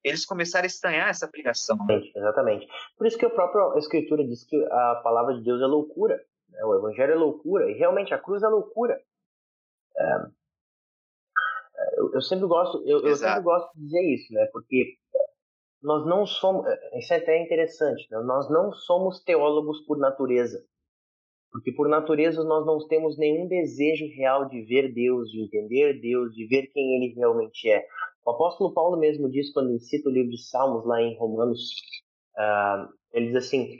[0.03, 1.77] eles começaram a estranhar essa pregação.
[2.15, 2.67] Exatamente.
[2.97, 6.15] Por isso que a própria Escritura diz que a palavra de Deus é loucura.
[6.49, 6.63] Né?
[6.63, 7.69] O Evangelho é loucura.
[7.69, 8.97] E realmente a cruz é loucura.
[9.97, 10.03] É...
[11.75, 14.45] é eu, eu, sempre gosto, eu, eu, sempre gosto de dizer isso, né?
[14.53, 14.95] Porque
[15.81, 18.19] nós não somos, é, isso é até interessante, né?
[18.19, 20.63] nós não somos teólogos por natureza.
[21.51, 26.33] Porque por natureza nós não temos nenhum desejo real de ver Deus, de entender Deus,
[26.33, 27.83] de ver quem Ele realmente é.
[28.25, 31.71] O apóstolo Paulo mesmo diz, quando ele cita o livro de Salmos lá em Romanos,
[32.37, 33.79] uh, ele diz assim: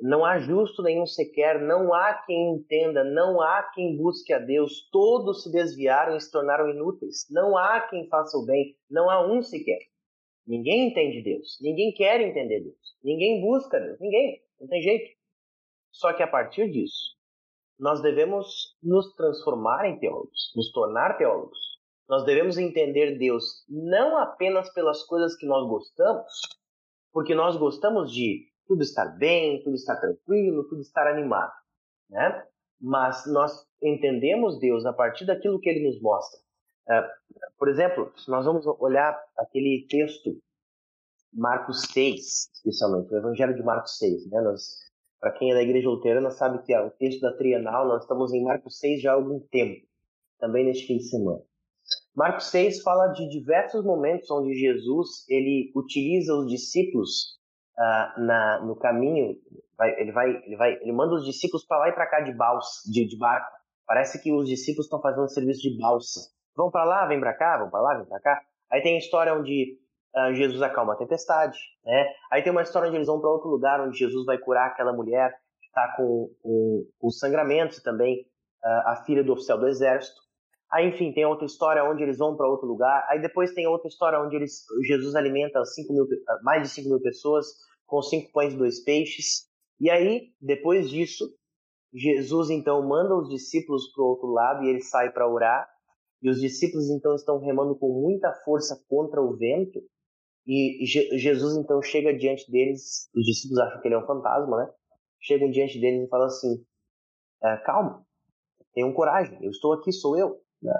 [0.00, 4.88] Não há justo nenhum sequer, não há quem entenda, não há quem busque a Deus,
[4.90, 9.30] todos se desviaram e se tornaram inúteis, não há quem faça o bem, não há
[9.30, 9.80] um sequer.
[10.46, 15.19] Ninguém entende Deus, ninguém quer entender Deus, ninguém busca Deus, ninguém, não tem jeito.
[15.92, 17.16] Só que a partir disso,
[17.78, 21.70] nós devemos nos transformar em teólogos, nos tornar teólogos
[22.10, 26.40] nós devemos entender Deus não apenas pelas coisas que nós gostamos,
[27.12, 31.52] porque nós gostamos de tudo estar bem, tudo estar tranquilo, tudo estar animado,
[32.10, 32.44] né?
[32.80, 36.40] Mas nós entendemos Deus a partir daquilo que Ele nos mostra.
[36.88, 40.36] Uh, por exemplo, se nós vamos olhar aquele texto,
[41.32, 44.40] Marcos 6, especialmente, o Evangelho de Marcos 6, né?
[45.20, 48.32] Para quem é da Igreja Luterana sabe que é o texto da Trienal, nós estamos
[48.32, 49.86] em Marcos 6 já há algum tempo,
[50.38, 51.42] também neste fim de semana.
[52.16, 57.38] Marcos 6 fala de diversos momentos onde Jesus ele utiliza os discípulos
[57.78, 59.36] uh, na, no caminho.
[59.76, 62.32] Vai, ele, vai, ele, vai, ele manda os discípulos para lá e para cá de,
[62.32, 63.50] balsa, de, de barco.
[63.86, 66.20] Parece que os discípulos estão fazendo serviço de balsa.
[66.56, 68.42] Vão para lá, vem para cá, vão para lá, vem para cá.
[68.70, 69.79] Aí tem a história onde
[70.16, 71.58] uh, Jesus acalma a tempestade.
[71.84, 72.06] Né?
[72.30, 74.92] Aí tem uma história onde eles vão para outro lugar, onde Jesus vai curar aquela
[74.92, 76.30] mulher que está com,
[76.98, 78.20] com sangramentos também,
[78.64, 80.20] uh, a filha do oficial do exército.
[80.72, 83.04] Aí, enfim, tem outra história onde eles vão para outro lugar.
[83.08, 86.06] Aí depois tem outra história onde eles, Jesus alimenta mil,
[86.42, 87.46] mais de 5 mil pessoas
[87.90, 89.48] com cinco pães e dois peixes.
[89.80, 91.28] E aí, depois disso,
[91.92, 95.68] Jesus então manda os discípulos para o outro lado e ele sai para orar.
[96.22, 99.80] E os discípulos então estão remando com muita força contra o vento.
[100.46, 103.08] E Jesus então chega diante deles.
[103.14, 104.72] Os discípulos acham que ele é um fantasma, né?
[105.20, 106.64] Chegam diante deles e falam assim:
[107.42, 108.04] é, Calma,
[108.74, 110.40] tenham coragem, eu estou aqui, sou eu.
[110.62, 110.72] Né?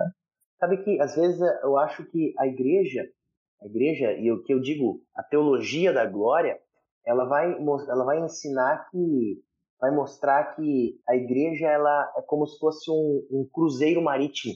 [0.59, 3.07] Sabe que às vezes eu acho que a igreja,
[3.63, 6.59] a igreja e o que eu digo, a teologia da glória,
[7.07, 9.43] ela vai ela vai ensinar que
[9.81, 14.55] vai mostrar que a igreja ela é como se fosse um, um cruzeiro marítimo.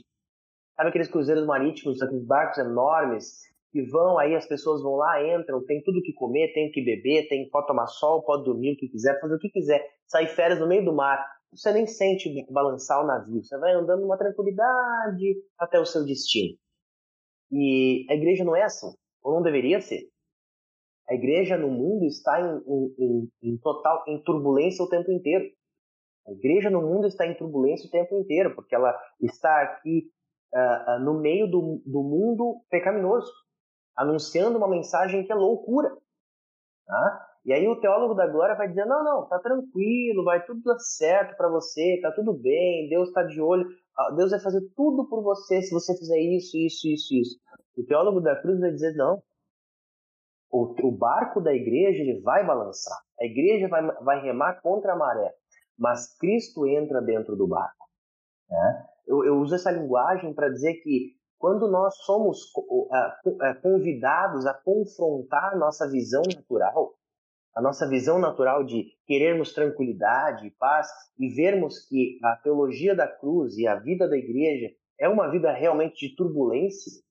[0.76, 3.42] Sabe aqueles cruzeiros marítimos, aqueles barcos enormes
[3.74, 7.26] que vão aí as pessoas vão lá, entram, tem tudo que comer, tem que beber,
[7.26, 10.60] tem pode tomar sol, pode dormir o que quiser, fazer o que quiser, sair férias
[10.60, 11.18] no meio do mar
[11.56, 13.42] você nem sente balançar o navio.
[13.42, 16.56] Você vai andando numa tranquilidade até o seu destino.
[17.50, 20.08] E a igreja não é assim, ou não deveria ser.
[21.08, 25.44] A igreja no mundo está em, em, em, total em turbulência o tempo inteiro.
[26.26, 30.10] A igreja no mundo está em turbulência o tempo inteiro, porque ela está aqui
[30.54, 33.30] uh, uh, no meio do, do mundo pecaminoso,
[33.96, 35.90] anunciando uma mensagem que é loucura.
[36.86, 37.26] Tá?
[37.44, 40.78] E aí o teólogo da glória vai dizer: não, não, tá tranquilo, vai tudo dar
[40.78, 43.68] certo para você, tá tudo bem, Deus está de olho,
[44.16, 47.40] Deus vai fazer tudo por você se você fizer isso, isso, isso, isso.
[47.76, 49.22] O teólogo da cruz vai dizer: não.
[50.50, 54.96] O, o barco da igreja ele vai balançar, a igreja vai, vai remar contra a
[54.96, 55.34] maré,
[55.76, 57.84] mas Cristo entra dentro do barco.
[58.48, 58.86] Né?
[59.06, 62.50] Eu, eu uso essa linguagem para dizer que quando nós somos
[63.62, 66.94] convidados a confrontar nossa visão natural,
[67.54, 73.06] a nossa visão natural de querermos tranquilidade e paz e vermos que a teologia da
[73.06, 77.04] cruz e a vida da igreja é uma vida realmente de turbulência,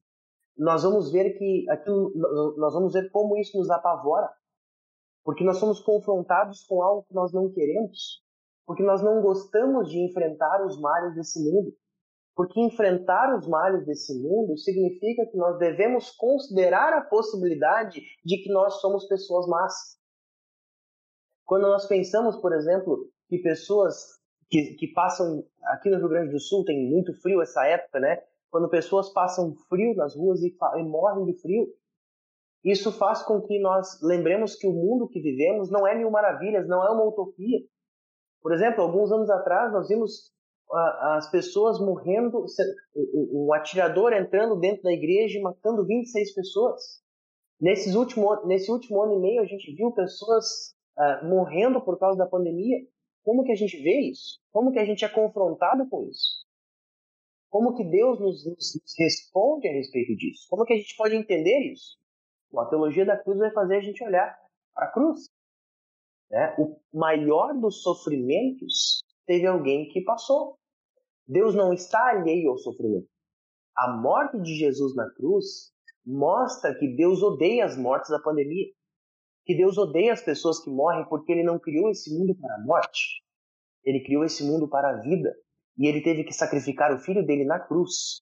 [0.58, 2.12] nós vamos ver que aquilo,
[2.58, 4.30] nós vamos ver como isso nos apavora,
[5.24, 8.22] porque nós somos confrontados com algo que nós não queremos,
[8.66, 11.74] porque nós não gostamos de enfrentar os males desse mundo,
[12.36, 18.52] porque enfrentar os males desse mundo significa que nós devemos considerar a possibilidade de que
[18.52, 19.74] nós somos pessoas más.
[21.46, 23.96] Quando nós pensamos, por exemplo, que pessoas
[24.50, 28.22] que, que passam aqui no Rio Grande do Sul tem muito frio essa época, né?
[28.50, 31.68] Quando pessoas passam frio nas ruas e, e morrem de frio,
[32.64, 36.68] isso faz com que nós lembremos que o mundo que vivemos não é mil maravilhas,
[36.68, 37.60] não é uma utopia.
[38.42, 40.32] Por exemplo, alguns anos atrás nós vimos
[40.76, 42.46] as pessoas morrendo,
[43.32, 47.04] um atirador entrando dentro da igreja e matando 26 pessoas.
[47.60, 52.18] Nesses último, nesse último ano e meio a gente viu pessoas uh, morrendo por causa
[52.18, 52.78] da pandemia.
[53.24, 54.40] Como que a gente vê isso?
[54.52, 56.44] Como que a gente é confrontado com isso?
[57.50, 60.48] Como que Deus nos, nos, nos responde a respeito disso?
[60.50, 61.98] Como que a gente pode entender isso?
[62.52, 64.36] Bom, a teologia da cruz vai fazer a gente olhar
[64.74, 65.30] para a cruz.
[66.30, 66.56] Né?
[66.58, 70.58] O maior dos sofrimentos teve alguém que passou.
[71.28, 73.08] Deus não está alheio ao sofrimento.
[73.76, 75.72] A morte de Jesus na cruz
[76.06, 78.72] mostra que Deus odeia as mortes da pandemia
[79.46, 82.60] que Deus odeia as pessoas que morrem porque ele não criou esse mundo para a
[82.60, 83.22] morte.
[83.84, 85.34] Ele criou esse mundo para a vida.
[85.78, 88.22] E ele teve que sacrificar o filho dele na cruz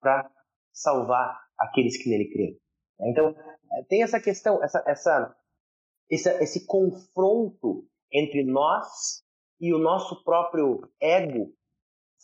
[0.00, 0.30] para
[0.72, 2.58] salvar aqueles que nele creem.
[3.00, 3.34] Então,
[3.88, 5.36] tem essa questão, essa, essa,
[6.10, 9.22] essa, esse confronto entre nós
[9.60, 11.54] e o nosso próprio ego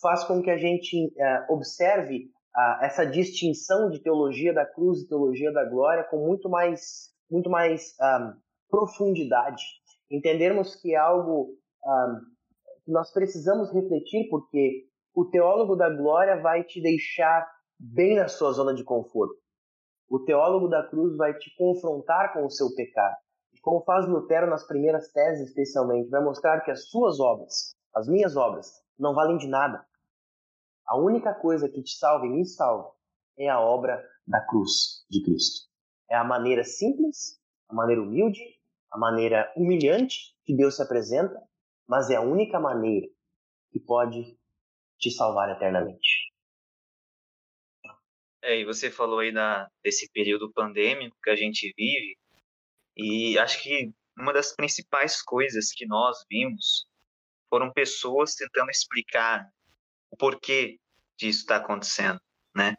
[0.01, 5.07] faz com que a gente uh, observe uh, essa distinção de teologia da cruz e
[5.07, 8.33] teologia da glória com muito mais muito mais um,
[8.69, 9.63] profundidade,
[10.09, 11.49] entendermos que é algo
[11.85, 12.19] um,
[12.85, 17.45] que nós precisamos refletir, porque o teólogo da glória vai te deixar
[17.77, 19.35] bem na sua zona de conforto.
[20.09, 23.15] O teólogo da cruz vai te confrontar com o seu pecado.
[23.61, 28.37] Como faz Lutero nas primeiras teses, especialmente, vai mostrar que as suas obras, as minhas
[28.37, 29.85] obras, não valem de nada.
[30.85, 32.91] A única coisa que te salva e me salva
[33.37, 35.67] é a obra da cruz de Cristo.
[36.09, 38.39] É a maneira simples, a maneira humilde,
[38.91, 41.37] a maneira humilhante que Deus se apresenta,
[41.87, 43.07] mas é a única maneira
[43.71, 44.37] que pode
[44.97, 46.31] te salvar eternamente.
[48.41, 52.17] É, e você falou aí da, desse período pandêmico que a gente vive,
[52.95, 56.86] e acho que uma das principais coisas que nós vimos
[57.49, 59.47] foram pessoas tentando explicar
[60.11, 60.79] o porquê
[61.17, 62.19] disso está acontecendo,
[62.55, 62.75] né?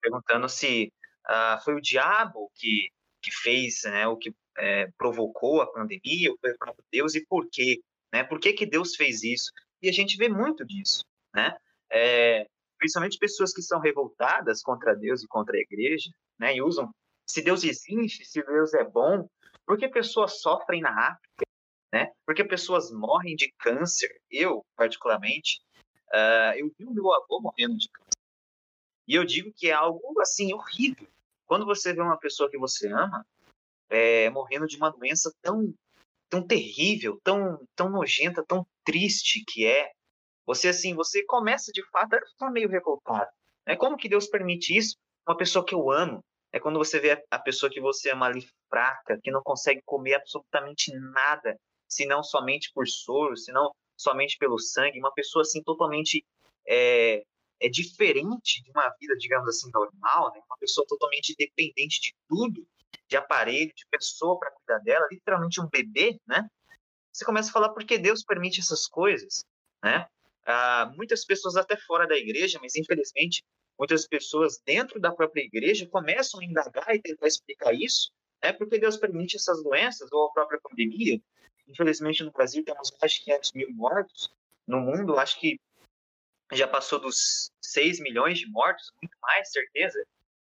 [0.00, 0.92] Perguntando se
[1.26, 2.90] ah, foi o diabo que,
[3.22, 7.24] que fez, né, o que é, provocou a pandemia, ou foi o próprio Deus, e
[7.26, 7.80] por quê?
[8.12, 8.24] Né?
[8.24, 9.52] Por que, que Deus fez isso?
[9.82, 11.56] E a gente vê muito disso, né?
[11.90, 12.46] É,
[12.78, 16.54] principalmente pessoas que são revoltadas contra Deus e contra a igreja, né?
[16.56, 16.92] E usam,
[17.26, 19.28] se Deus existe, se Deus é bom,
[19.66, 21.44] por que pessoas sofrem na África,
[21.92, 22.12] né?
[22.24, 24.10] Porque pessoas morrem de câncer.
[24.30, 25.60] Eu, particularmente,
[26.08, 28.20] uh, eu vi o meu avô morrendo de câncer.
[29.08, 31.08] E eu digo que é algo, assim, horrível.
[31.46, 33.26] Quando você vê uma pessoa que você ama
[33.88, 35.74] é, morrendo de uma doença tão,
[36.28, 39.90] tão terrível, tão, tão nojenta, tão triste que é,
[40.46, 43.28] você assim, você começa de fato a ficar meio revoltado.
[43.66, 44.96] É como que Deus permite isso?
[45.26, 46.24] Uma pessoa que eu amo.
[46.52, 50.14] É quando você vê a pessoa que você ama ali fraca, que não consegue comer
[50.14, 51.56] absolutamente nada,
[51.90, 56.24] senão somente por soro, senão somente pelo sangue, uma pessoa assim totalmente
[56.66, 57.22] é,
[57.60, 60.40] é diferente de uma vida, digamos assim, normal, né?
[60.46, 62.66] Uma pessoa totalmente dependente de tudo,
[63.06, 66.48] de aparelho, de pessoa para cuidar dela, literalmente um bebê, né?
[67.12, 69.44] Você começa a falar por que Deus permite essas coisas,
[69.82, 70.06] né?
[70.46, 73.44] Ah, muitas pessoas até fora da igreja, mas infelizmente
[73.78, 78.10] muitas pessoas dentro da própria igreja começam a indagar e tentar explicar isso,
[78.42, 78.52] né?
[78.52, 81.20] Porque Deus permite essas doenças ou a própria pandemia.
[81.70, 84.28] Infelizmente no Brasil temos mais de 500 mil mortos.
[84.66, 85.58] No mundo, acho que
[86.52, 90.04] já passou dos 6 milhões de mortos, muito mais, certeza.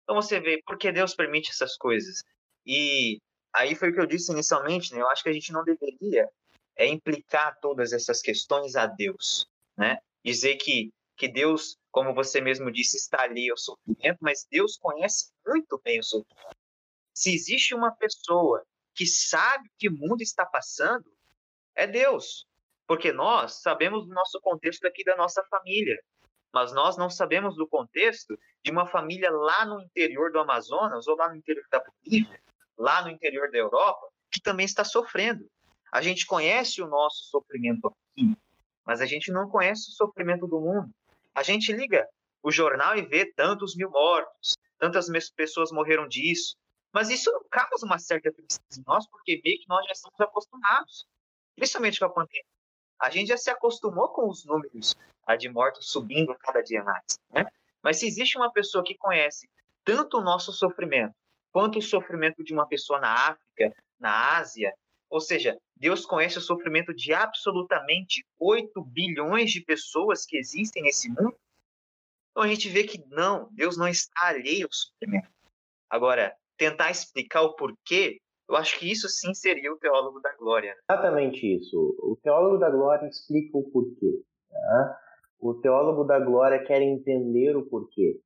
[0.04, 2.24] Então você vê por que Deus permite essas coisas.
[2.66, 3.20] E
[3.54, 5.02] aí foi o que eu disse inicialmente, né?
[5.02, 6.30] Eu acho que a gente não deveria
[6.76, 9.48] é, implicar todas essas questões a Deus,
[9.78, 9.98] né?
[10.24, 15.32] Dizer que, que Deus, como você mesmo disse, está ali ao sofrimento, mas Deus conhece
[15.46, 16.58] muito bem o sofrimento.
[17.14, 18.66] Se existe uma pessoa
[18.96, 21.06] que sabe o que o mundo está passando,
[21.76, 22.48] é Deus.
[22.88, 26.02] Porque nós sabemos do nosso contexto aqui da nossa família.
[26.54, 31.18] mas nós não sabemos do contexto de uma família lá no interior do Amazonas ou
[31.18, 32.40] lá no interior da Bolívia,
[32.78, 35.46] lá no interior da Europa, que também está sofrendo.
[35.92, 38.38] A gente conhece o nosso sofrimento aqui,
[38.86, 40.90] mas a gente não conhece o sofrimento do mundo.
[41.34, 42.08] A gente liga
[42.42, 46.56] o jornal e vê tantos mil mortos, tantas pessoas morreram disso,
[46.96, 51.06] mas isso causa uma certa tristeza em nós, porque meio que nós já estamos acostumados,
[51.54, 52.46] principalmente com a pandemia.
[52.98, 54.96] A gente já se acostumou com os números
[55.38, 57.20] de mortos subindo a cada dia mais.
[57.32, 57.46] Né?
[57.84, 59.50] Mas se existe uma pessoa que conhece
[59.84, 61.14] tanto o nosso sofrimento,
[61.52, 64.74] quanto o sofrimento de uma pessoa na África, na Ásia,
[65.10, 71.10] ou seja, Deus conhece o sofrimento de absolutamente 8 bilhões de pessoas que existem nesse
[71.10, 71.38] mundo.
[72.32, 75.30] Então a gente vê que não, Deus não está alheio ao sofrimento.
[75.90, 80.70] Agora, tentar explicar o porquê, eu acho que isso sim seria o teólogo da glória.
[80.70, 80.78] Né?
[80.92, 81.96] Exatamente isso.
[82.00, 84.22] O teólogo da glória explica o porquê.
[84.50, 85.00] Tá?
[85.40, 88.20] O teólogo da glória quer entender o porquê.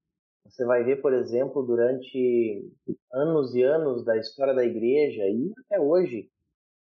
[0.45, 2.67] Você vai ver, por exemplo, durante
[3.13, 6.29] anos e anos da história da igreja e até hoje,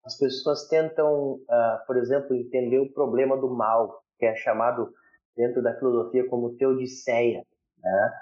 [0.06, 4.94] as pessoas tentam, uh, por exemplo, entender o problema do mal, que é chamado
[5.36, 7.44] dentro da filosofia como teodiceia.
[7.84, 8.14] Né?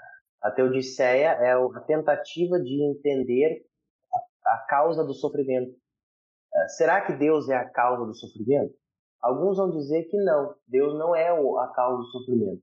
[0.46, 3.66] A teodiceia é a tentativa de entender
[4.12, 5.72] a, a causa do sofrimento.
[5.72, 8.72] Uh, será que Deus é a causa do sofrimento?
[9.20, 12.62] Alguns vão dizer que não, Deus não é a causa do sofrimento.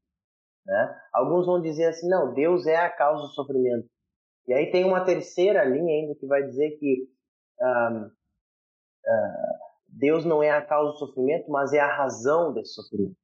[0.65, 1.01] Né?
[1.11, 3.85] Alguns vão dizer assim, não, Deus é a causa do sofrimento.
[4.47, 7.05] E aí tem uma terceira linha ainda que vai dizer que
[7.59, 8.11] uh,
[9.89, 13.17] Deus não é a causa do sofrimento, mas é a razão desse sofrimento.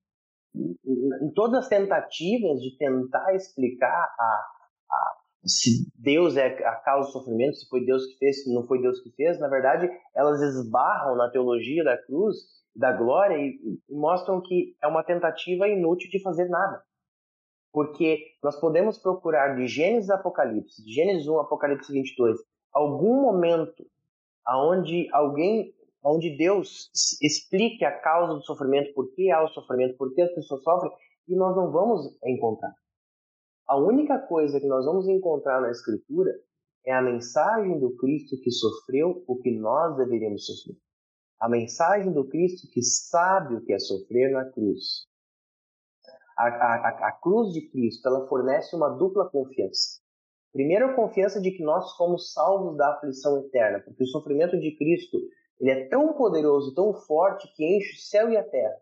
[0.56, 4.46] Em todas as tentativas de tentar explicar a,
[4.92, 8.66] a, se Deus é a causa do sofrimento, se foi Deus que fez, se não
[8.66, 12.36] foi Deus que fez, na verdade, elas esbarram na teologia da cruz,
[12.76, 16.84] da glória, e, e mostram que é uma tentativa inútil de fazer nada.
[17.72, 22.38] Porque nós podemos procurar de Gênesis a Apocalipse, de Gênesis 1 a Apocalipse 22,
[22.74, 23.86] algum momento
[24.46, 25.74] aonde alguém,
[26.04, 26.90] onde Deus
[27.22, 30.92] explique a causa do sofrimento, por que há o sofrimento, por que as pessoas sofrem,
[31.28, 32.74] e nós não vamos encontrar.
[33.68, 36.32] A única coisa que nós vamos encontrar na Escritura
[36.86, 40.76] é a mensagem do Cristo que sofreu o que nós deveríamos sofrer.
[41.40, 45.08] A mensagem do Cristo que sabe o que é sofrer na cruz.
[46.38, 50.00] A, a, a cruz de Cristo ela fornece uma dupla confiança.
[50.52, 54.76] Primeiro, a confiança de que nós somos salvos da aflição eterna, porque o sofrimento de
[54.76, 55.18] Cristo
[55.60, 58.78] ele é tão poderoso, tão forte que enche o céu e a terra.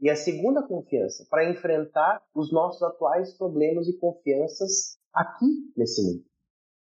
[0.00, 6.24] E a segunda confiança, para enfrentar os nossos atuais problemas e confianças aqui nesse mundo.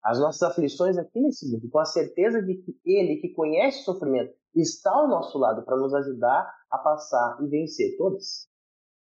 [0.03, 3.93] As nossas aflições aqui nesse mundo, com a certeza de que Ele, que conhece o
[3.93, 8.47] sofrimento, está ao nosso lado para nos ajudar a passar e vencer todas.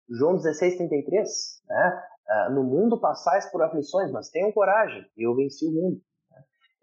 [0.10, 2.04] João 16, 33, né?
[2.28, 6.02] Uh, no mundo passais por aflições, mas tenham coragem, eu venci o mundo.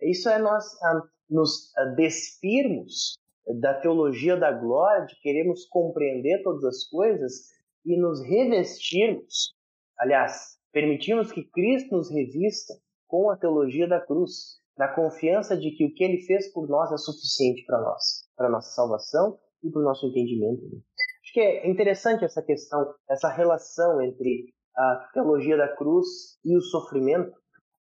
[0.00, 3.14] Isso é nós uh, nos uh, despirmos
[3.60, 7.32] da teologia da glória, de queremos compreender todas as coisas
[7.84, 9.54] e nos revestirmos,
[9.98, 12.74] aliás, permitimos que Cristo nos revista
[13.06, 16.90] com a teologia da cruz, na confiança de que o que ele fez por nós
[16.90, 18.02] é suficiente para nós,
[18.36, 20.62] para nossa salvação e para o nosso entendimento.
[21.22, 26.06] Acho que é interessante essa questão, essa relação entre a teologia da cruz
[26.44, 27.32] e o sofrimento.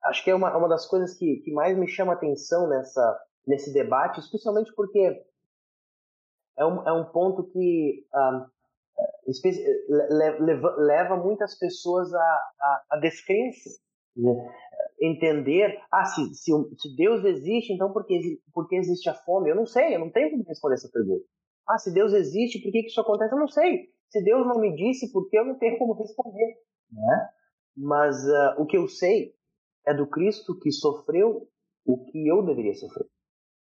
[0.08, 3.20] Acho que é uma, uma das coisas que, que mais me chama a atenção nessa,
[3.46, 5.22] nesse debate, especialmente porque
[6.58, 8.46] é um, é um ponto que um,
[10.40, 13.70] leva, leva muitas pessoas à, à, à descrença.
[14.16, 14.32] Né?
[15.00, 19.50] Entender, ah, se, se, se, Deus existe, então por que, por que existe a fome?
[19.50, 21.24] Eu não sei, eu não tenho como responder essa pergunta.
[21.68, 23.34] Ah, se Deus existe, por que, que isso acontece?
[23.34, 23.90] Eu não sei.
[24.08, 26.56] Se Deus não me disse, por que eu não tenho como responder?
[26.90, 27.28] Né?
[27.76, 29.34] Mas uh, o que eu sei
[29.86, 31.48] é do Cristo que sofreu
[31.84, 33.06] o que eu deveria sofrer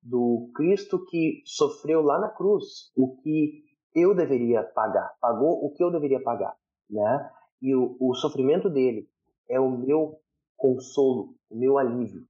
[0.07, 3.63] do Cristo que sofreu lá na cruz o que
[3.93, 6.55] eu deveria pagar, pagou o que eu deveria pagar,
[6.89, 7.31] né?
[7.61, 9.09] E o, o sofrimento dele
[9.49, 10.19] é o meu
[10.55, 12.21] consolo, o meu alívio,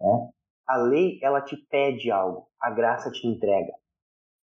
[0.00, 0.30] né?
[0.66, 3.72] A lei ela te pede algo, a graça te entrega.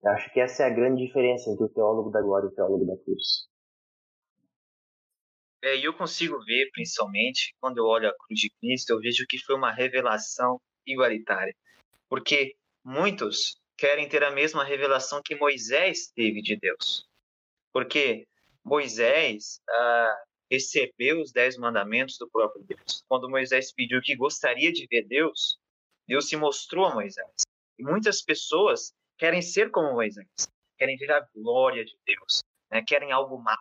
[0.03, 2.55] Eu acho que essa é a grande diferença entre o teólogo da glória e o
[2.55, 3.49] teólogo da cruz.
[5.63, 9.39] É, eu consigo ver, principalmente, quando eu olho a cruz de Cristo, eu vejo que
[9.39, 11.55] foi uma revelação igualitária.
[12.09, 17.07] Porque muitos querem ter a mesma revelação que Moisés teve de Deus.
[17.73, 18.27] Porque
[18.65, 23.05] Moisés ah, recebeu os dez mandamentos do próprio Deus.
[23.09, 25.59] Quando Moisés pediu que gostaria de ver Deus,
[26.07, 27.31] Deus se mostrou a Moisés.
[27.79, 30.27] E muitas pessoas querem ser como Moisés,
[30.77, 32.83] querem ver a glória de Deus, né?
[32.83, 33.59] querem algo mais.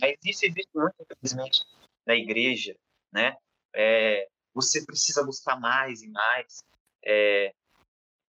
[0.00, 1.64] Mas isso existe muito, infelizmente,
[2.06, 2.76] na igreja,
[3.12, 3.36] né?
[3.74, 6.64] É, você precisa buscar mais e mais,
[7.04, 7.52] é,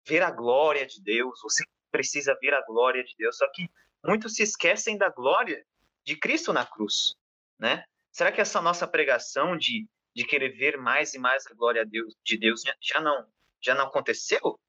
[0.07, 3.37] ver a glória de Deus, você precisa ver a glória de Deus.
[3.37, 3.69] Só que
[4.03, 5.65] muitos se esquecem da glória
[6.03, 7.15] de Cristo na cruz,
[7.59, 7.83] né?
[8.11, 11.91] Será que essa nossa pregação de, de querer ver mais e mais a glória de
[11.91, 13.27] Deus, de Deus já não
[13.61, 14.59] já não aconteceu?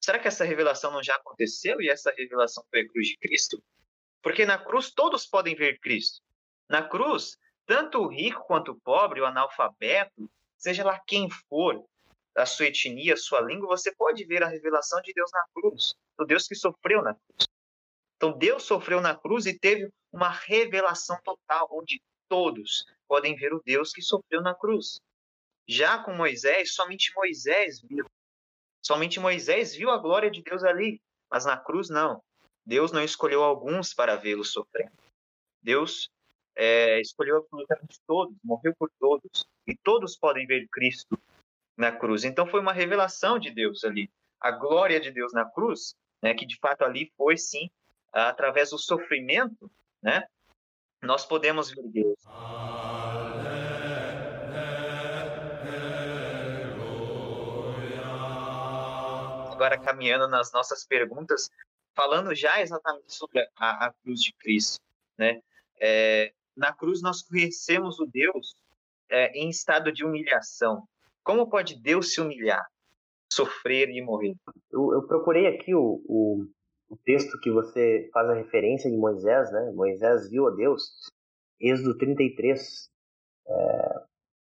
[0.00, 3.62] Será que essa revelação não já aconteceu e essa revelação foi a cruz de Cristo?
[4.22, 6.20] Porque na cruz todos podem ver Cristo.
[6.68, 11.84] Na cruz, tanto o rico quanto o pobre, o analfabeto, seja lá quem for,
[12.36, 15.94] a sua etnia, a sua língua, você pode ver a revelação de Deus na cruz,
[16.16, 17.48] do Deus que sofreu na cruz.
[18.16, 23.62] Então Deus sofreu na cruz e teve uma revelação total, onde todos podem ver o
[23.64, 25.00] Deus que sofreu na cruz.
[25.68, 28.06] Já com Moisés, somente Moisés viu.
[28.80, 31.00] Somente Moisés viu a glória de Deus ali,
[31.30, 32.22] mas na cruz não.
[32.64, 34.92] Deus não escolheu alguns para vê-lo sofrendo.
[35.62, 36.10] Deus
[36.54, 41.18] é, escolheu absolutamente todos, morreu por todos, e todos podem ver Cristo
[41.76, 42.24] na cruz.
[42.24, 44.10] Então foi uma revelação de Deus ali,
[44.40, 47.70] a glória de Deus na cruz, né, que de fato ali foi sim
[48.12, 49.70] através do sofrimento,
[50.02, 50.26] né,
[51.00, 52.18] nós podemos ver Deus.
[59.52, 61.48] Agora caminhando nas nossas perguntas,
[61.94, 64.80] falando já exatamente sobre a, a cruz de Cristo,
[65.18, 65.40] né?
[65.80, 68.54] É, na cruz nós conhecemos o Deus
[69.10, 70.86] é, em estado de humilhação.
[71.22, 72.64] Como pode Deus se humilhar,
[73.32, 74.34] sofrer e morrer?
[74.70, 76.46] Eu, eu procurei aqui o, o,
[76.88, 79.72] o, texto que você faz a referência de Moisés, né?
[79.72, 80.82] Moisés viu a Deus.
[81.60, 82.90] Êxodo 33,
[83.46, 84.02] é,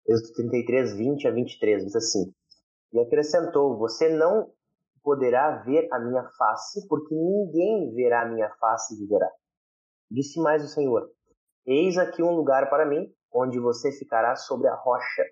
[0.09, 2.33] Êxodo 33, 20 a 23, diz assim:
[2.93, 4.53] E acrescentou: Você não
[5.03, 9.31] poderá ver a minha face, porque ninguém verá a minha face e viverá.
[10.11, 11.11] Disse mais o Senhor:
[11.67, 15.25] Eis aqui um lugar para mim, onde você ficará sobre a rocha.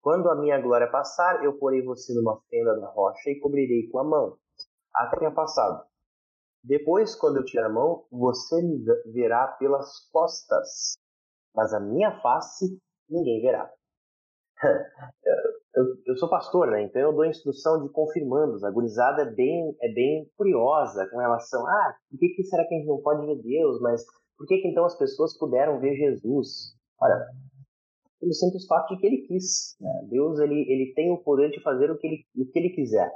[0.00, 3.98] Quando a minha glória passar, eu porei você numa fenda da rocha e cobrirei com
[3.98, 4.38] a mão,
[4.94, 5.84] até tenha passado.
[6.62, 10.94] Depois, quando eu tirar a mão, você me verá pelas costas,
[11.54, 13.70] mas a minha face ninguém verá.
[15.76, 16.82] eu, eu, sou pastor, né?
[16.82, 18.64] Então eu dou instrução de confirmandos.
[18.64, 22.66] A gurizada é bem, é bem curiosa com relação a ah, por que, que será
[22.66, 24.02] que a gente não pode ver Deus, mas
[24.38, 26.74] por que, que então as pessoas puderam ver Jesus?
[26.98, 27.26] Olha,
[28.18, 29.76] pelo simples fato de que ele quis.
[29.78, 30.06] Né?
[30.08, 33.12] Deus ele, ele tem o poder de fazer o que, ele, o que ele quiser.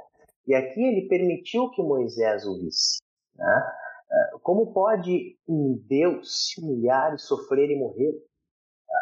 [0.47, 3.01] E aqui ele permitiu que Moisés o visse.
[3.35, 3.71] Né?
[4.11, 8.11] É, como pode um Deus se humilhar e sofrer e morrer?
[8.11, 8.95] É,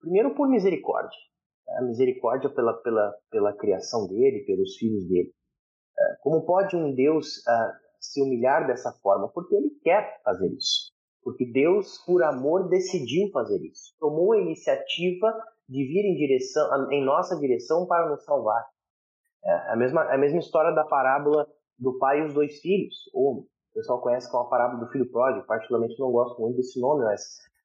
[0.00, 1.18] primeiro por misericórdia.
[1.66, 1.80] Né?
[1.82, 5.32] Misericórdia pela, pela, pela criação dele, pelos filhos dele.
[5.98, 9.28] É, como pode um Deus uh, se humilhar dessa forma?
[9.28, 10.92] Porque ele quer fazer isso.
[11.22, 13.94] Porque Deus, por amor, decidiu fazer isso.
[13.98, 15.32] Tomou a iniciativa
[15.68, 18.62] de vir em direção, em nossa direção para nos salvar.
[19.44, 21.46] É a mesma, a mesma história da parábola
[21.78, 22.94] do pai e os dois filhos.
[23.14, 25.46] Ou o pessoal conhece como a parábola do filho pródigo.
[25.46, 27.22] Particularmente não gosto muito desse nome, mas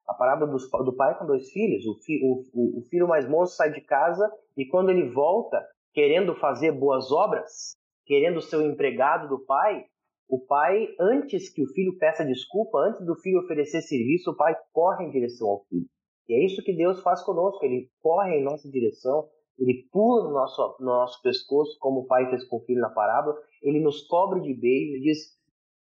[0.09, 0.51] a parábola
[0.83, 1.85] do pai com dois filhos.
[1.85, 6.35] O, fi, o, o filho mais moço sai de casa e quando ele volta querendo
[6.35, 9.85] fazer boas obras, querendo ser o empregado do pai,
[10.27, 14.55] o pai, antes que o filho peça desculpa, antes do filho oferecer serviço, o pai
[14.71, 15.85] corre em direção ao filho.
[16.27, 20.31] E é isso que Deus faz conosco, ele corre em nossa direção, ele pula no
[20.31, 24.07] nosso, no nosso pescoço, como o pai fez com o filho na parábola, ele nos
[24.07, 25.37] cobre de beijo e diz: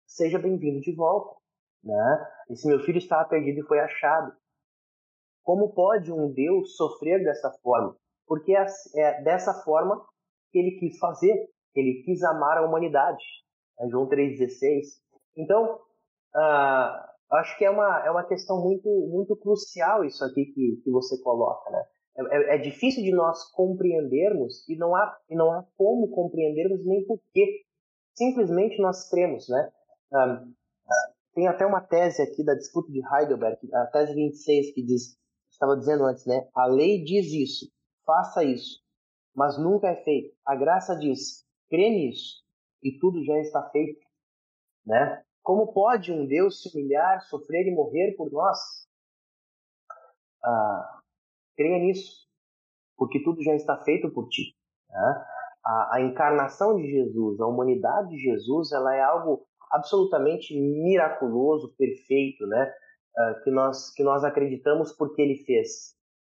[0.05, 1.36] Seja bem-vindo de volta.
[1.83, 2.27] Né?
[2.49, 4.33] Esse meu filho estava perdido e foi achado.
[5.43, 7.95] Como pode um Deus sofrer dessa forma?
[8.25, 8.65] Porque é,
[8.95, 10.05] é dessa forma
[10.51, 11.33] que ele quis fazer,
[11.73, 13.23] ele quis amar a humanidade.
[13.79, 14.85] É João 3,16.
[15.37, 15.79] Então,
[16.35, 20.91] uh, acho que é uma, é uma questão muito, muito crucial isso aqui que, que
[20.91, 21.83] você coloca, né?
[22.17, 26.83] É, é, é difícil de nós compreendermos e não há, e não há como compreendermos
[26.85, 27.63] nem porquê.
[28.15, 29.71] Simplesmente nós cremos, né?
[30.11, 30.53] Uh,
[31.37, 35.15] tem até uma tese aqui da disputa de Heidelberg, a tese 26, que diz,
[35.51, 36.49] estava dizendo antes, né?
[36.55, 37.71] A lei diz isso,
[38.03, 38.81] faça isso,
[39.35, 40.35] mas nunca é feito.
[40.43, 42.43] A graça diz, crê nisso,
[42.81, 44.03] e tudo já está feito,
[44.83, 45.23] né?
[45.43, 48.57] Como pode um Deus se humilhar, sofrer e morrer por nós?
[50.43, 51.01] Ah,
[51.55, 52.27] creia nisso,
[52.97, 54.55] porque tudo já está feito por ti.
[54.89, 55.25] Né?
[55.63, 62.45] A, a, encarnação de Jesus, a humanidade de Jesus, ela é algo absolutamente miraculoso, perfeito,
[62.47, 62.73] né?
[63.17, 65.95] Ah, que nós que nós acreditamos porque Ele fez.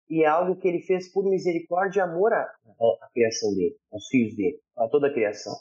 [0.10, 4.08] E é algo que Ele fez por misericórdia e amor à, à criação dele, aos
[4.08, 5.54] filhos dele, a toda a criação.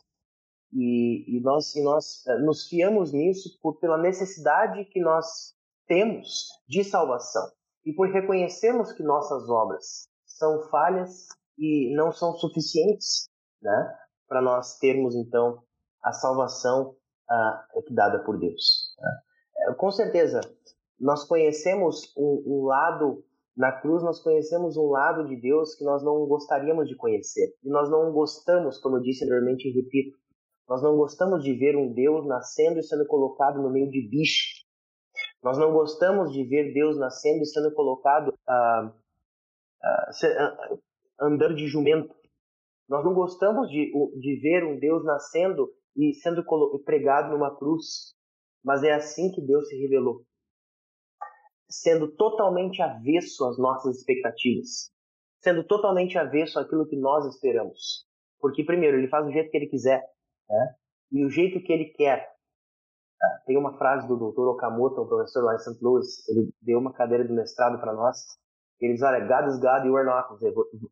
[0.72, 5.52] E, e, nós, e nós eh, nos fiamos nisso por, pela necessidade que nós
[5.86, 7.50] temos de salvação
[7.84, 11.26] e por reconhecermos que nossas obras são falhas
[11.58, 13.28] e não são suficientes,
[13.60, 13.98] né,
[14.28, 15.62] para nós termos então
[16.02, 16.96] a salvação
[17.30, 18.94] uh, dada por Deus.
[18.98, 19.74] Né?
[19.76, 20.40] Com certeza,
[20.98, 23.24] nós conhecemos um, um lado
[23.56, 27.54] na cruz nós conhecemos um lado de Deus que nós não gostaríamos de conhecer.
[27.62, 30.16] E nós não gostamos, como eu disse anteriormente e repito,
[30.66, 34.64] nós não gostamos de ver um Deus nascendo e sendo colocado no meio de bichos.
[35.42, 38.94] Nós não gostamos de ver Deus nascendo e sendo colocado ah,
[39.82, 40.78] ah, ah,
[41.20, 42.14] andando de jumento.
[42.88, 46.44] Nós não gostamos de, de ver um Deus nascendo e sendo
[46.84, 48.14] pregado numa cruz.
[48.62, 50.24] Mas é assim que Deus se revelou
[51.70, 54.90] sendo totalmente avesso às nossas expectativas,
[55.40, 58.04] sendo totalmente avesso àquilo que nós esperamos.
[58.40, 60.02] Porque, primeiro, ele faz do jeito que ele quiser,
[60.48, 60.74] né?
[61.12, 62.28] e o jeito que ele quer.
[63.22, 64.48] Ah, tem uma frase do Dr.
[64.48, 65.78] Okamoto, um professor lá em St.
[65.82, 68.16] Louis, ele deu uma cadeira de mestrado para nós.
[68.80, 70.28] Ele diz: Olha, God is God, you are not.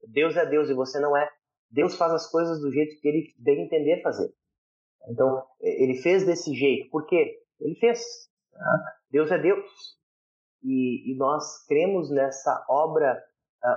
[0.09, 1.27] Deus é Deus e você não é.
[1.71, 4.31] Deus faz as coisas do jeito que ele deve entender fazer.
[5.09, 6.91] Então, ele fez desse jeito.
[6.91, 7.41] Por quê?
[7.61, 8.01] Ele fez.
[8.53, 8.99] Tá?
[9.11, 9.99] Deus é Deus
[10.63, 13.23] e, e nós cremos nessa obra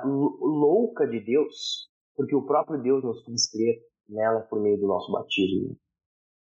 [0.04, 4.88] uh, louca de Deus, porque o próprio Deus nos fez crer nela por meio do
[4.88, 5.78] nosso batismo.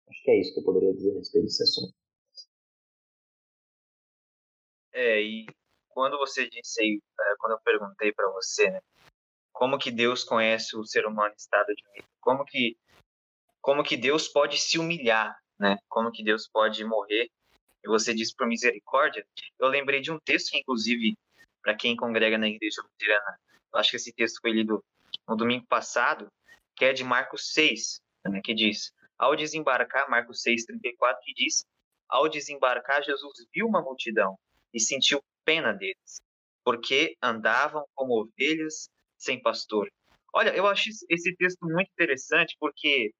[0.07, 1.93] Acho que é isso que eu poderia dizer a respeito desse assunto.
[4.93, 5.45] É, e
[5.89, 8.81] quando você disse aí, é, quando eu perguntei para você, né,
[9.51, 12.07] como que Deus conhece o ser humano em estado de humilha?
[12.21, 12.77] Como que
[13.67, 15.77] como que Deus pode se humilhar, né?
[15.89, 17.29] Como que Deus pode morrer
[17.83, 19.27] e você diz por misericórdia,
[19.59, 21.17] eu lembrei de um texto inclusive,
[21.61, 23.37] para quem congrega na igreja luterana,
[23.73, 24.81] eu acho que esse texto foi lido
[25.27, 26.31] no domingo passado,
[26.77, 27.99] que é de Marcos 6,
[28.29, 31.65] né, que diz: Ao desembarcar, Marcos 6, 34, que diz:
[32.07, 34.39] Ao desembarcar, Jesus viu uma multidão
[34.73, 36.21] e sentiu pena deles,
[36.63, 39.91] porque andavam como ovelhas sem pastor.
[40.33, 43.11] Olha, eu acho esse texto muito interessante porque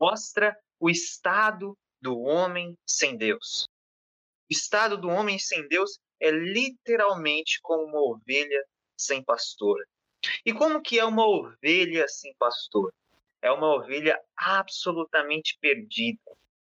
[0.00, 3.66] mostra o estado do homem sem Deus
[4.50, 8.64] estado do homem sem Deus é literalmente como uma ovelha
[8.96, 9.78] sem pastor.
[10.44, 12.92] E como que é uma ovelha sem pastor?
[13.40, 16.20] É uma ovelha absolutamente perdida.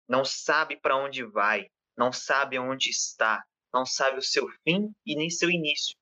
[0.07, 1.67] Não sabe para onde vai,
[1.97, 3.43] não sabe onde está,
[3.73, 5.97] não sabe o seu fim e nem seu início.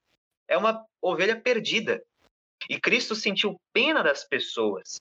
[0.48, 2.02] É uma ovelha perdida.
[2.68, 5.00] E Cristo sentiu pena das pessoas.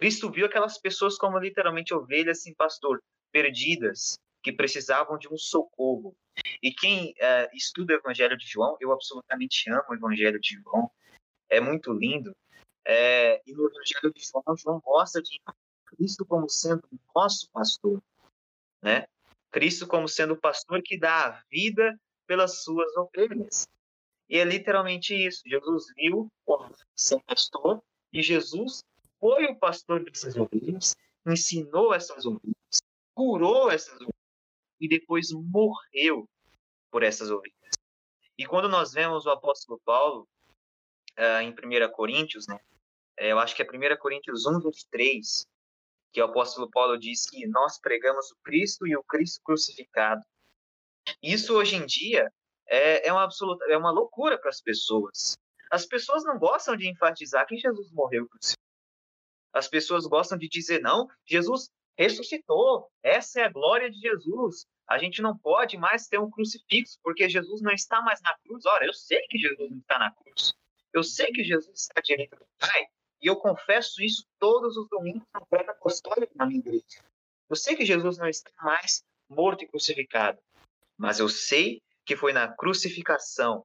[0.00, 6.16] Cristo viu aquelas pessoas como literalmente ovelhas sem pastor, perdidas, que precisavam de um socorro.
[6.62, 10.90] E quem uh, estuda o Evangelho de João, eu absolutamente amo o Evangelho de João,
[11.50, 12.34] é muito lindo.
[12.82, 15.38] É, e no Evangelho de João, João gosta de
[15.84, 16.82] Cristo como sendo
[17.14, 18.02] nosso pastor,
[18.80, 19.06] né?
[19.50, 21.94] Cristo como sendo o pastor que dá a vida
[22.26, 23.66] pelas suas ovelhas.
[24.30, 25.42] E é literalmente isso.
[25.44, 27.82] Jesus viu o ser pastor
[28.12, 28.82] e Jesus
[29.20, 30.96] foi o pastor dessas ovelhas,
[31.26, 32.82] ensinou essas ovelhas,
[33.14, 34.14] curou essas ovelhas
[34.80, 36.28] e depois morreu
[36.90, 37.56] por essas ovelhas.
[38.38, 40.26] E quando nós vemos o apóstolo Paulo
[41.18, 42.58] uh, em 1 Coríntios, né,
[43.18, 45.46] é, eu acho que é 1 Coríntios 1, 23,
[46.12, 50.22] que o apóstolo Paulo diz que nós pregamos o Cristo e o Cristo crucificado.
[51.22, 52.32] Isso hoje em dia
[52.66, 55.36] é, é uma absoluta, é uma loucura para as pessoas.
[55.70, 58.69] As pessoas não gostam de enfatizar que Jesus morreu crucificado.
[59.52, 62.90] As pessoas gostam de dizer, não, Jesus ressuscitou.
[63.02, 64.66] Essa é a glória de Jesus.
[64.88, 68.64] A gente não pode mais ter um crucifixo, porque Jesus não está mais na cruz.
[68.66, 70.54] Ora, eu sei que Jesus não está na cruz.
[70.92, 72.86] Eu sei que Jesus está direito do Pai.
[73.22, 77.04] E eu confesso isso todos os domingos na prega apostólica na minha igreja.
[77.48, 80.40] Eu sei que Jesus não está mais morto e crucificado.
[80.96, 83.64] Mas eu sei que foi na crucificação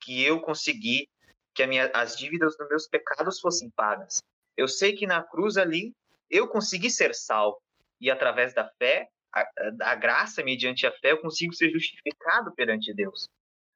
[0.00, 1.08] que eu consegui
[1.54, 4.22] que minha, as dívidas dos meus pecados fossem pagas.
[4.56, 5.94] Eu sei que na cruz ali
[6.30, 7.60] eu consegui ser salvo
[8.00, 9.44] e através da fé, a,
[9.82, 13.28] a graça mediante a fé, eu consigo ser justificado perante Deus.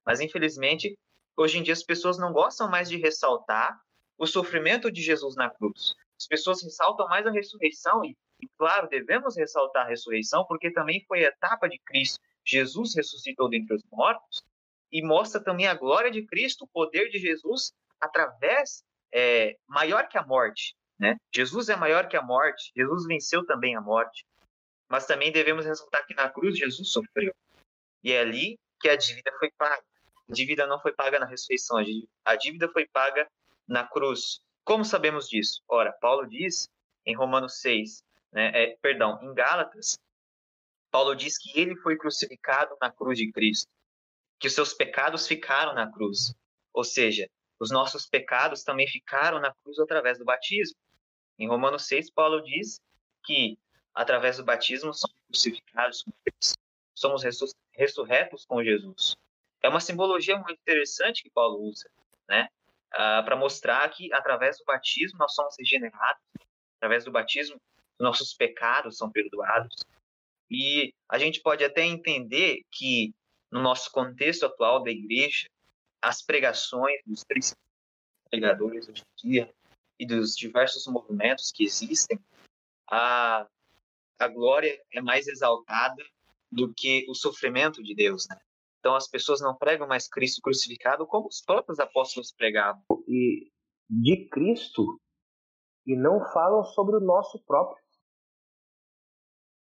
[0.04, 0.96] Mas infelizmente,
[1.36, 3.78] hoje em dia as pessoas não gostam mais de ressaltar
[4.16, 5.94] o sofrimento de Jesus na cruz.
[6.18, 11.04] As pessoas ressaltam mais a ressurreição e, e claro, devemos ressaltar a ressurreição porque também
[11.06, 12.18] foi a etapa de Cristo.
[12.44, 14.42] Jesus ressuscitou dentre os mortos
[14.90, 20.18] e mostra também a glória de Cristo, o poder de Jesus através é, maior que
[20.18, 21.16] a morte, né?
[21.34, 24.26] Jesus é maior que a morte, Jesus venceu também a morte.
[24.88, 27.34] Mas também devemos ressaltar que na cruz Jesus sofreu.
[28.02, 29.84] E é ali que a dívida foi paga.
[30.28, 31.78] A dívida não foi paga na ressurreição,
[32.24, 33.28] a dívida foi paga
[33.66, 34.40] na cruz.
[34.64, 35.62] Como sabemos disso?
[35.68, 36.68] Ora, Paulo diz
[37.04, 38.02] em Romanos 6,
[38.32, 39.98] né, é, perdão, em Gálatas,
[40.90, 43.68] Paulo diz que ele foi crucificado na cruz de Cristo.
[44.38, 46.32] que os seus pecados ficaram na cruz.
[46.72, 47.28] Ou seja,
[47.60, 50.76] os nossos pecados também ficaram na cruz através do batismo.
[51.38, 52.80] Em Romanos 6, Paulo diz
[53.24, 53.58] que
[53.94, 56.58] através do batismo somos crucificados com Cristo,
[56.94, 57.22] somos
[57.72, 59.16] ressurretos com Jesus.
[59.62, 61.90] É uma simbologia muito interessante que Paulo usa,
[62.28, 62.48] né?
[62.92, 66.22] Ah, para mostrar que através do batismo nós somos regenerados,
[66.76, 67.60] através do batismo
[67.98, 69.84] nossos pecados são perdoados.
[70.50, 73.12] E a gente pode até entender que
[73.50, 75.48] no nosso contexto atual da igreja,
[76.02, 77.24] as pregações dos
[78.30, 79.54] pregadores hoje em dia
[79.98, 82.18] e dos diversos movimentos que existem,
[82.90, 83.46] a,
[84.18, 86.02] a glória é mais exaltada
[86.50, 88.38] do que o sofrimento de Deus, né?
[88.78, 92.82] Então as pessoas não pregam mais Cristo crucificado como os próprios apóstolos pregavam.
[93.08, 93.50] E
[93.90, 95.00] de Cristo
[95.86, 97.82] e não falam sobre o nosso próprio.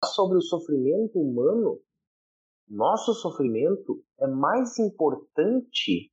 [0.04, 1.82] Sobre o sofrimento humano,
[2.68, 6.12] nosso sofrimento é mais importante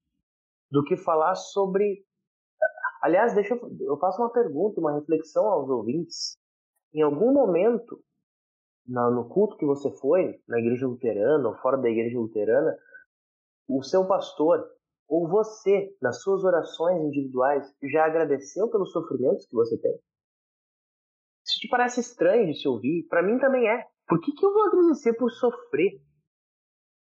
[0.75, 2.05] do que falar sobre.
[3.01, 6.37] Aliás, deixa eu, eu faço uma pergunta, uma reflexão aos ouvintes.
[6.93, 8.03] Em algum momento,
[8.87, 12.77] no culto que você foi, na igreja luterana ou fora da igreja luterana,
[13.69, 14.69] o seu pastor
[15.07, 19.95] ou você, nas suas orações individuais, já agradeceu pelos sofrimentos que você tem?
[21.47, 23.07] Isso te parece estranho de se ouvir?
[23.09, 23.87] Para mim também é.
[24.09, 26.01] Por que, que eu vou agradecer por sofrer?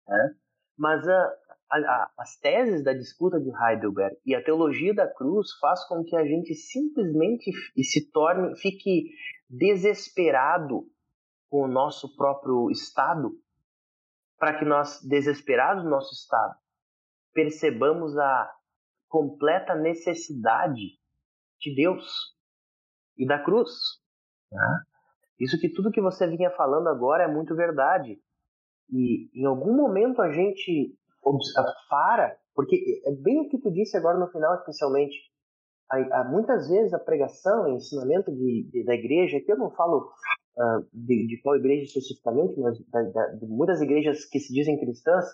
[0.08, 0.30] É?
[0.78, 1.39] Mas a,
[1.72, 6.16] a, as teses da disputa de Heidelberg e a teologia da cruz faz com que
[6.16, 7.52] a gente simplesmente
[7.84, 9.12] se torne, fique
[9.50, 10.88] desesperado
[11.50, 13.32] com o nosso próprio estado,
[14.38, 16.56] para que nós, desesperados do nosso estado,
[17.34, 18.52] percebamos a
[19.08, 21.00] completa necessidade
[21.60, 22.06] de Deus
[23.18, 23.70] e da cruz.
[24.52, 24.84] Né?
[25.40, 28.20] Isso que tudo que você vinha falando agora é muito verdade.
[28.90, 30.98] E em algum momento a gente
[31.90, 35.16] para, porque é bem o que tu disse agora no final, especialmente.
[36.30, 40.12] Muitas vezes a pregação e ensinamento de, de, da igreja, que eu não falo
[40.56, 44.80] uh, de, de, qual igreja especificamente, mas da, da, de muitas igrejas que se dizem
[44.80, 45.26] cristãs,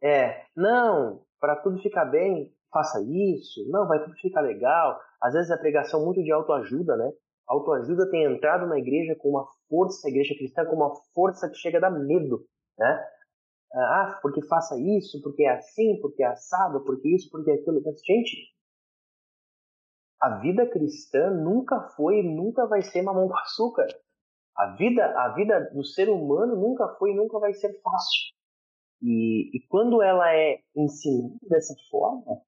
[0.00, 5.00] é, não, para tudo ficar bem, faça isso, não, vai tudo ficar legal.
[5.20, 7.10] Às vezes a pregação muito de autoajuda, né?
[7.46, 11.56] autoajuda tem entrado na igreja com uma força, a igreja cristã com uma força que
[11.56, 12.44] chega a dar medo,
[12.78, 13.06] né?
[13.74, 17.82] Ah, porque faça isso, porque é assim, porque é assado, porque isso, porque aquilo.
[17.84, 18.54] Mas, gente,
[20.20, 23.86] a vida cristã nunca foi e nunca vai ser mamão com açúcar.
[24.56, 28.32] A vida, a vida do ser humano nunca foi e nunca vai ser fácil.
[29.02, 32.40] E, e quando ela é ensinada dessa forma,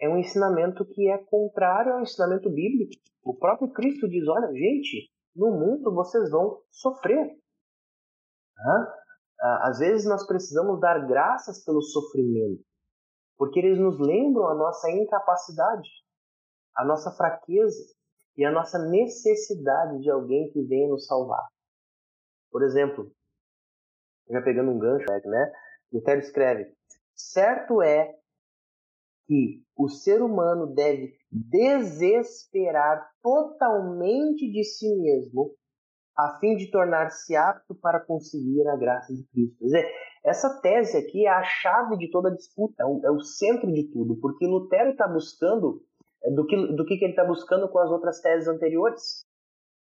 [0.00, 2.92] é um ensinamento que é contrário ao ensinamento bíblico.
[3.22, 7.38] O próprio Cristo diz: olha, gente, no mundo vocês vão sofrer.
[9.38, 12.64] Às vezes nós precisamos dar graças pelo sofrimento,
[13.36, 15.88] porque eles nos lembram a nossa incapacidade,
[16.74, 17.94] a nossa fraqueza
[18.36, 21.46] e a nossa necessidade de alguém que venha nos salvar.
[22.50, 23.10] Por exemplo,
[24.30, 25.52] já pegando um gancho, né?
[25.92, 26.74] Lutero escreve:
[27.14, 28.14] certo é
[29.26, 35.54] que o ser humano deve desesperar totalmente de si mesmo
[36.16, 39.58] a fim de tornar-se apto para conseguir a graça de Cristo.
[39.58, 39.92] Quer dizer,
[40.24, 43.70] essa tese aqui é a chave de toda a disputa, é o, é o centro
[43.70, 45.82] de tudo, porque Lutero está buscando
[46.24, 49.24] é, do que, do que ele está buscando com as outras teses anteriores.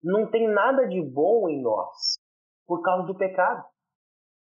[0.03, 2.19] Não tem nada de bom em nós
[2.67, 3.65] por causa do pecado.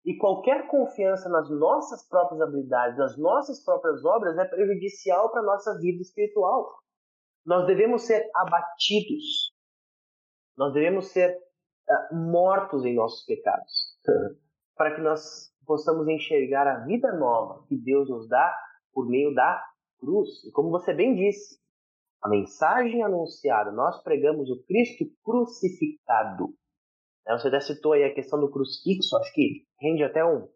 [0.05, 5.45] E qualquer confiança nas nossas próprias habilidades, nas nossas próprias obras, é prejudicial para a
[5.45, 6.79] nossa vida espiritual.
[7.45, 9.53] Nós devemos ser abatidos.
[10.57, 11.37] Nós devemos ser
[12.11, 13.97] mortos em nossos pecados.
[14.75, 18.55] para que nós possamos enxergar a vida nova que Deus nos dá
[18.93, 19.61] por meio da
[19.99, 20.29] cruz.
[20.45, 21.59] E como você bem disse,
[22.21, 26.53] a mensagem anunciada, nós pregamos o Cristo crucificado.
[27.25, 30.47] Né, você até citou aí a questão do crucifixo, acho que rende até um,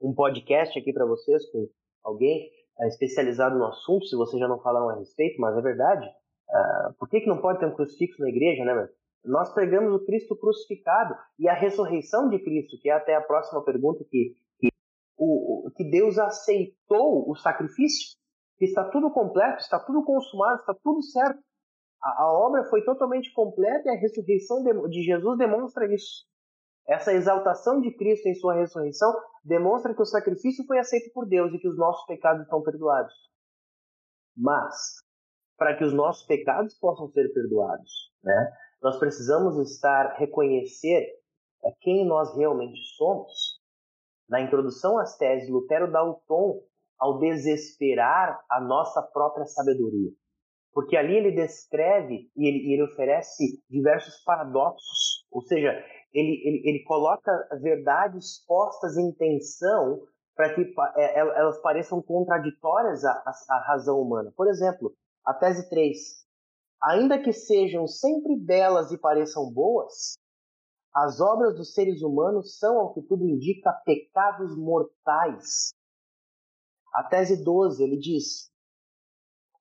[0.00, 1.68] um podcast aqui para vocês com
[2.04, 6.06] alguém uh, especializado no assunto, se vocês já não falaram a respeito, mas é verdade.
[6.06, 8.88] Uh, por que, que não pode ter um crucifixo na igreja, né, meu?
[9.28, 13.62] Nós pregamos o Cristo crucificado e a ressurreição de Cristo, que é até a próxima
[13.62, 14.68] pergunta que, que,
[15.18, 18.16] o, que Deus aceitou o sacrifício,
[18.56, 21.38] que está tudo completo, está tudo consumado, está tudo certo.
[22.02, 26.26] A, a obra foi totalmente completa e a ressurreição de, de Jesus demonstra isso.
[26.86, 29.14] Essa exaltação de Cristo em sua ressurreição
[29.44, 33.12] demonstra que o sacrifício foi aceito por Deus e que os nossos pecados estão perdoados.
[34.34, 34.74] Mas,
[35.58, 38.52] para que os nossos pecados possam ser perdoados, né,
[38.82, 41.18] nós precisamos estar reconhecer
[41.80, 43.58] quem nós realmente somos
[44.28, 46.62] Na introdução às teses, Lutero dá o tom
[46.98, 50.10] ao desesperar a nossa própria sabedoria.
[50.72, 55.72] Porque ali ele descreve e ele, ele oferece diversos paradoxos, ou seja,
[56.12, 60.02] ele, ele, ele coloca verdades postas em tensão
[60.34, 63.12] para que é, elas pareçam contraditórias à,
[63.48, 64.32] à, razão humana.
[64.36, 65.96] Por exemplo, a tese 3.
[66.82, 70.16] Ainda que sejam sempre belas e pareçam boas,
[70.94, 75.70] as obras dos seres humanos são, ao que tudo indica, pecados mortais.
[76.94, 78.50] A tese 12, ele diz: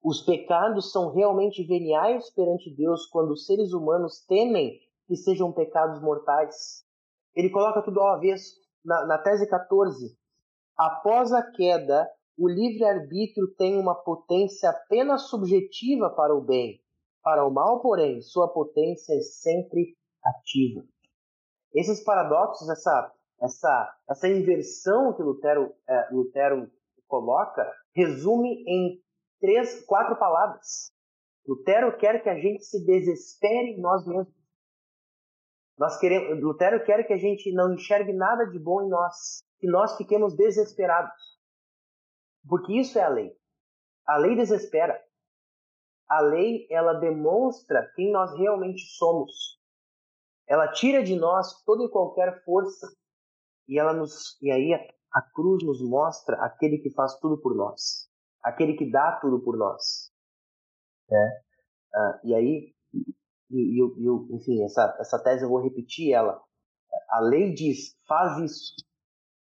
[0.03, 6.01] os pecados são realmente veniais perante Deus quando os seres humanos temem que sejam pecados
[6.01, 6.86] mortais.
[7.36, 8.55] Ele coloca tudo ao avesso.
[8.86, 10.18] Na, na tese 14,
[10.78, 16.80] após a queda, o livre-arbítrio tem uma potência apenas subjetiva para o bem.
[17.28, 20.82] Para o mal, porém, sua potência é sempre ativa.
[21.73, 26.71] Esses paradoxos, essa, essa, essa inversão que Lutero, é, Lutero
[27.05, 29.03] coloca, resume em
[29.41, 30.89] três, quatro palavras.
[31.45, 34.34] Lutero quer que a gente se desespere em nós mesmos.
[35.78, 39.67] Nós queremos, Lutero quer que a gente não enxergue nada de bom em nós, que
[39.67, 41.11] nós fiquemos desesperados.
[42.47, 43.36] Porque isso é a lei.
[44.05, 44.97] A lei desespera.
[46.10, 49.60] A lei, ela demonstra quem nós realmente somos.
[50.47, 52.88] Ela tira de nós toda e qualquer força.
[53.68, 57.53] E ela nos e aí a, a cruz nos mostra aquele que faz tudo por
[57.53, 58.10] nós,
[58.41, 60.10] aquele que dá tudo por nós.
[61.12, 61.41] É.
[61.93, 62.74] Ah, e aí
[63.49, 63.82] e,
[64.32, 66.41] enfim, essa, essa tese eu vou repetir ela.
[67.10, 68.74] A lei diz, faz isso.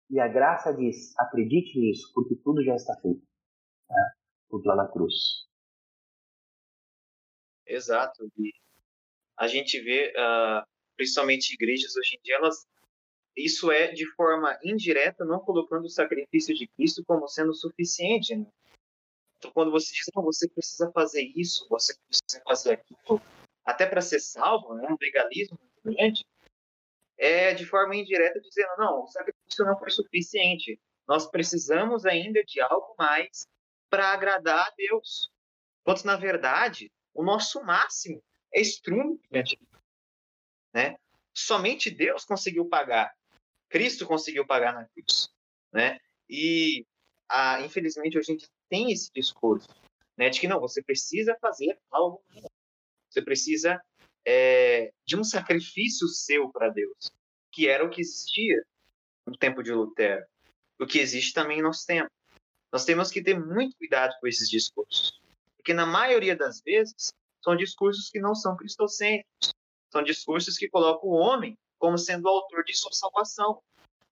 [0.09, 3.21] E a graça diz, acredite nisso, porque tudo já está feito.
[3.89, 4.11] Né?
[4.49, 5.46] Tudo lá na cruz.
[7.67, 8.31] Exato.
[8.37, 8.53] E
[9.37, 10.65] a gente vê, uh,
[10.95, 12.65] principalmente igrejas hoje em dia, elas,
[13.35, 18.35] isso é de forma indireta, não colocando o sacrifício de Cristo como sendo suficiente.
[18.35, 18.45] Né?
[19.37, 23.21] Então, quando você diz, não, você precisa fazer isso, você precisa fazer aquilo,
[23.63, 26.25] até para ser salvo, né, um legalismo muito grande,
[27.17, 32.59] é de forma indireta dizendo, não, o sacrifício não foi suficiente, nós precisamos ainda de
[32.61, 33.47] algo mais
[33.89, 35.31] para agradar a Deus.
[35.83, 39.19] Quando, na verdade, o nosso máximo é estrume
[40.73, 40.97] né?
[41.33, 43.11] Somente Deus conseguiu pagar.
[43.67, 45.29] Cristo conseguiu pagar na cruz,
[45.73, 45.99] né?
[46.29, 46.85] E,
[47.27, 49.67] ah, infelizmente, a gente tem esse discurso,
[50.15, 50.29] né?
[50.29, 52.23] De que, não, você precisa fazer algo
[53.09, 53.81] você precisa
[54.25, 57.11] é, de um sacrifício seu para Deus,
[57.51, 58.63] que era o que existia
[59.25, 60.23] no tempo de Lutero,
[60.79, 62.11] o que existe também em nosso tempo.
[62.71, 65.19] Nós temos que ter muito cuidado com esses discursos,
[65.67, 67.13] porque na maioria das vezes
[67.43, 69.53] são discursos que não são cristocêntricos,
[69.91, 73.61] são discursos que colocam o homem como sendo o autor de sua salvação,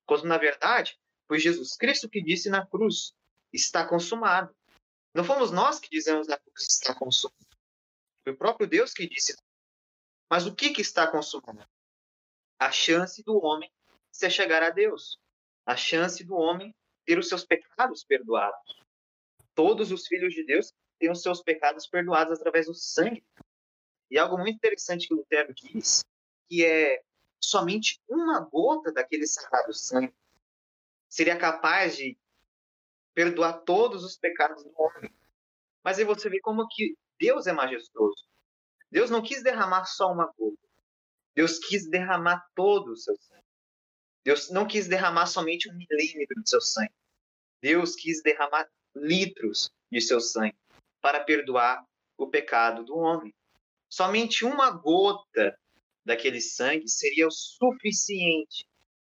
[0.06, 1.00] quando na verdade
[1.30, 3.14] foi Jesus Cristo que disse na cruz:
[3.54, 4.54] está consumado.
[5.14, 7.48] Não fomos nós que dizemos na cruz está consumado.
[8.26, 9.34] Foi o próprio Deus que disse.
[10.30, 11.66] Mas o que, que está consumindo?
[12.60, 13.72] A chance do homem
[14.12, 15.18] se chegar a Deus.
[15.66, 16.76] A chance do homem
[17.06, 18.84] ter os seus pecados perdoados.
[19.54, 23.24] Todos os filhos de Deus têm os seus pecados perdoados através do sangue.
[24.10, 26.04] E algo muito interessante que Lutero diz,
[26.48, 27.02] que é
[27.40, 30.14] somente uma gota daquele sagrado sangue
[31.10, 32.18] seria capaz de
[33.14, 35.14] perdoar todos os pecados do homem.
[35.84, 38.26] Mas aí você vê como que Deus é majestoso.
[38.92, 40.58] Deus não quis derramar só uma gota.
[41.34, 43.44] Deus quis derramar todo o seu sangue.
[44.24, 46.94] Deus não quis derramar somente um milímetro de seu sangue.
[47.62, 50.58] Deus quis derramar litros de seu sangue
[51.06, 51.86] para perdoar
[52.18, 53.32] o pecado do homem.
[53.88, 55.56] Somente uma gota
[56.04, 58.66] daquele sangue seria o suficiente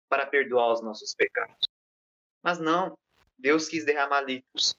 [0.08, 1.68] para perdoar os nossos pecados.
[2.42, 2.98] Mas não,
[3.38, 4.74] Deus quis derramar litros.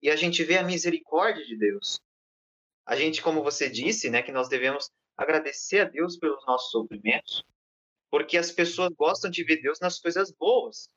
[0.00, 2.00] E a gente vê a misericórdia de Deus
[2.86, 7.44] a gente, como você disse, né, que nós devemos agradecer a Deus pelos nossos sofrimentos,
[8.10, 10.88] porque as pessoas gostam de ver Deus nas coisas boas.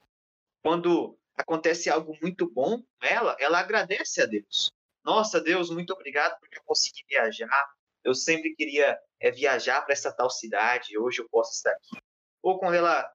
[0.63, 4.71] Quando acontece algo muito bom ela, ela agradece a Deus.
[5.07, 7.65] Nossa, Deus, muito obrigado porque eu consegui viajar.
[8.03, 11.97] Eu sempre queria é, viajar para essa tal cidade, hoje eu posso estar aqui.
[12.43, 13.09] Ou quando ela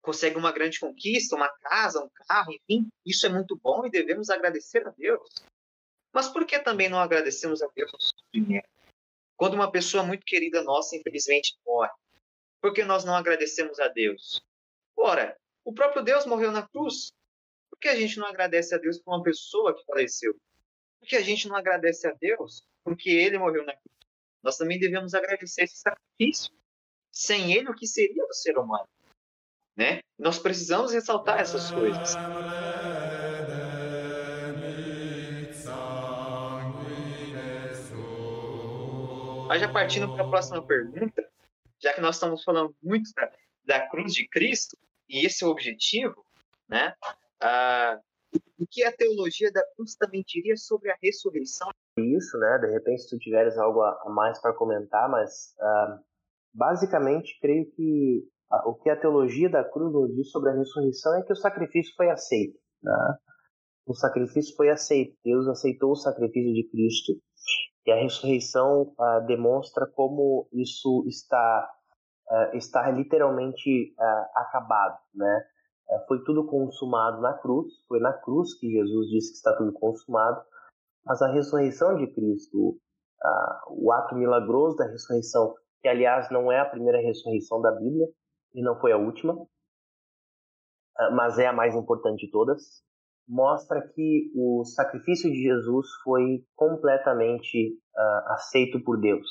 [0.00, 4.30] consegue uma grande conquista, uma casa, um carro, enfim, isso é muito bom e devemos
[4.30, 5.28] agradecer a Deus.
[6.10, 8.68] Mas por que também não agradecemos a Deus no sofrimento?
[9.36, 11.92] Quando uma pessoa muito querida nossa, infelizmente, morre,
[12.62, 14.42] por que nós não agradecemos a Deus?
[14.96, 17.12] Ora, o próprio Deus morreu na cruz.
[17.68, 20.34] Por que a gente não agradece a Deus por uma pessoa que faleceu?
[21.00, 23.96] Por que a gente não agradece a Deus porque ele morreu na cruz?
[24.42, 26.52] Nós também devemos agradecer esse sacrifício.
[27.10, 28.86] Sem ele, o que seria do ser humano?
[29.80, 30.00] né?
[30.18, 32.18] Nós precisamos ressaltar essas coisas.
[39.48, 41.26] Mas já partindo para a próxima pergunta,
[41.80, 43.32] já que nós estamos falando muito da,
[43.64, 44.76] da cruz de Cristo,
[45.08, 46.24] e esse é o objetivo,
[46.68, 46.94] né?
[47.40, 47.98] Ah,
[48.60, 51.68] o que a teologia da cruz também diria sobre a ressurreição?
[51.96, 52.58] Isso, né?
[52.58, 55.98] De repente, se tu tiveres algo a mais para comentar, mas uh,
[56.52, 61.16] basicamente creio que a, o que a teologia da cruz nos diz sobre a ressurreição
[61.16, 62.58] é que o sacrifício foi aceito.
[62.82, 63.16] Né?
[63.86, 65.16] O sacrifício foi aceito.
[65.24, 67.12] Deus aceitou o sacrifício de Cristo
[67.86, 71.70] e a ressurreição uh, demonstra como isso está
[72.30, 73.94] uh, está literalmente
[74.36, 75.44] acabado, né?
[76.06, 80.40] Foi tudo consumado na cruz, foi na cruz que Jesus disse que está tudo consumado,
[81.04, 82.78] mas a ressurreição de Cristo,
[83.68, 88.06] o ato milagroso da ressurreição, que aliás não é a primeira ressurreição da Bíblia
[88.54, 89.34] e não foi a última,
[91.12, 92.82] mas é a mais importante de todas,
[93.26, 99.28] mostra que o sacrifício de Jesus foi completamente uh, aceito por Deus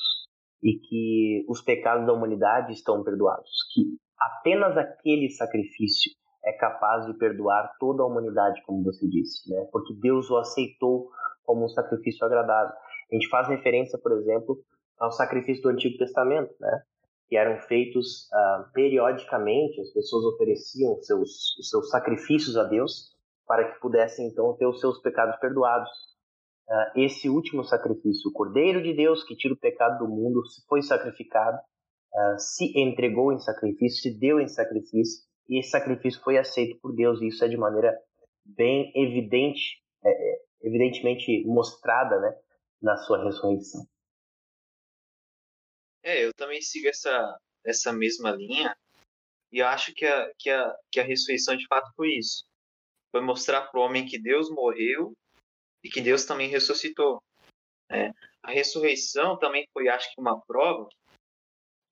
[0.62, 3.82] e que os pecados da humanidade estão perdoados, que
[4.18, 6.12] apenas aquele sacrifício
[6.44, 9.66] é capaz de perdoar toda a humanidade, como você disse, né?
[9.70, 11.10] Porque Deus o aceitou
[11.44, 12.74] como um sacrifício agradável.
[13.10, 14.58] A gente faz referência, por exemplo,
[14.98, 16.82] ao sacrifício do Antigo Testamento, né?
[17.28, 23.10] Que eram feitos uh, periodicamente, as pessoas ofereciam seus, seus sacrifícios a Deus
[23.46, 25.90] para que pudessem então ter os seus pecados perdoados.
[26.68, 30.82] Uh, esse último sacrifício, o Cordeiro de Deus que tira o pecado do mundo, foi
[30.82, 36.78] sacrificado, uh, se entregou em sacrifício, se deu em sacrifício, e esse sacrifício foi aceito
[36.80, 37.92] por Deus, e isso é de maneira
[38.44, 42.40] bem evidente, é, é evidentemente mostrada né,
[42.80, 43.84] na sua ressurreição.
[46.02, 48.74] É, eu também sigo essa, essa mesma linha,
[49.52, 52.48] e acho que a, que, a, que a ressurreição de fato foi isso
[53.10, 55.12] foi mostrar para o homem que Deus morreu
[55.82, 57.22] e que Deus também ressuscitou.
[57.90, 58.12] Né?
[58.42, 60.88] A ressurreição também foi, acho que, uma prova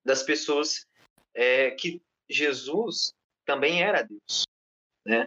[0.05, 0.87] das pessoas
[1.35, 2.01] é, que
[2.31, 3.13] Jesus
[3.49, 4.45] também era Deus.
[5.07, 5.27] Né?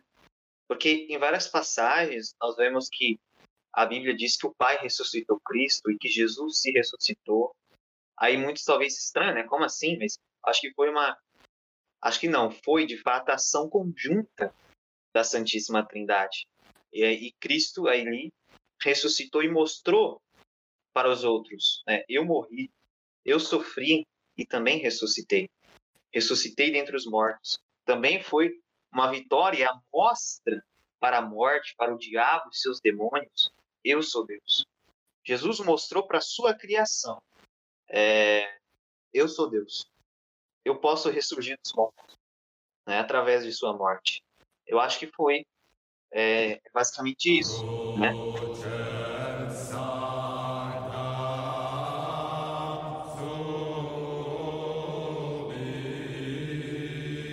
[0.68, 3.20] Porque em várias passagens nós vemos que
[3.74, 7.56] a Bíblia diz que o Pai ressuscitou Cristo e que Jesus se ressuscitou.
[8.16, 9.44] Aí muitos talvez estranham, né?
[9.44, 9.98] Como assim?
[9.98, 11.18] Mas acho que foi uma.
[12.00, 14.54] Acho que não, foi de fato a ação conjunta
[15.14, 16.46] da Santíssima Trindade.
[16.94, 18.32] E, e Cristo ali
[18.84, 20.22] ressuscitou e mostrou
[20.94, 22.04] para os outros: né?
[22.08, 22.70] eu morri,
[23.26, 24.06] eu sofri
[24.38, 25.50] e também ressuscitei.
[26.14, 27.58] Ressuscitei dentre os mortos.
[27.92, 28.58] Também foi
[28.90, 30.64] uma vitória, a mostra
[30.98, 33.52] para a morte, para o diabo e seus demônios.
[33.84, 34.66] Eu sou Deus.
[35.26, 37.22] Jesus mostrou para a sua criação:
[37.90, 38.50] é,
[39.14, 39.86] eu sou Deus.
[40.64, 42.18] Eu posso ressurgir dos mortos
[42.88, 44.24] né, através de sua morte.
[44.66, 45.46] Eu acho que foi
[46.14, 47.62] é, basicamente isso,
[48.00, 48.14] né?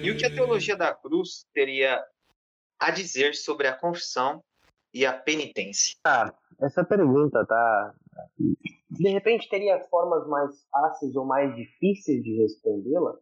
[0.03, 2.03] E o que a teologia da cruz teria
[2.79, 4.43] a dizer sobre a confissão
[4.95, 5.97] e a penitência?
[6.05, 7.95] Ah, essa pergunta tá.
[8.91, 13.17] De repente teria formas mais fáceis ou mais difíceis de respondê-la,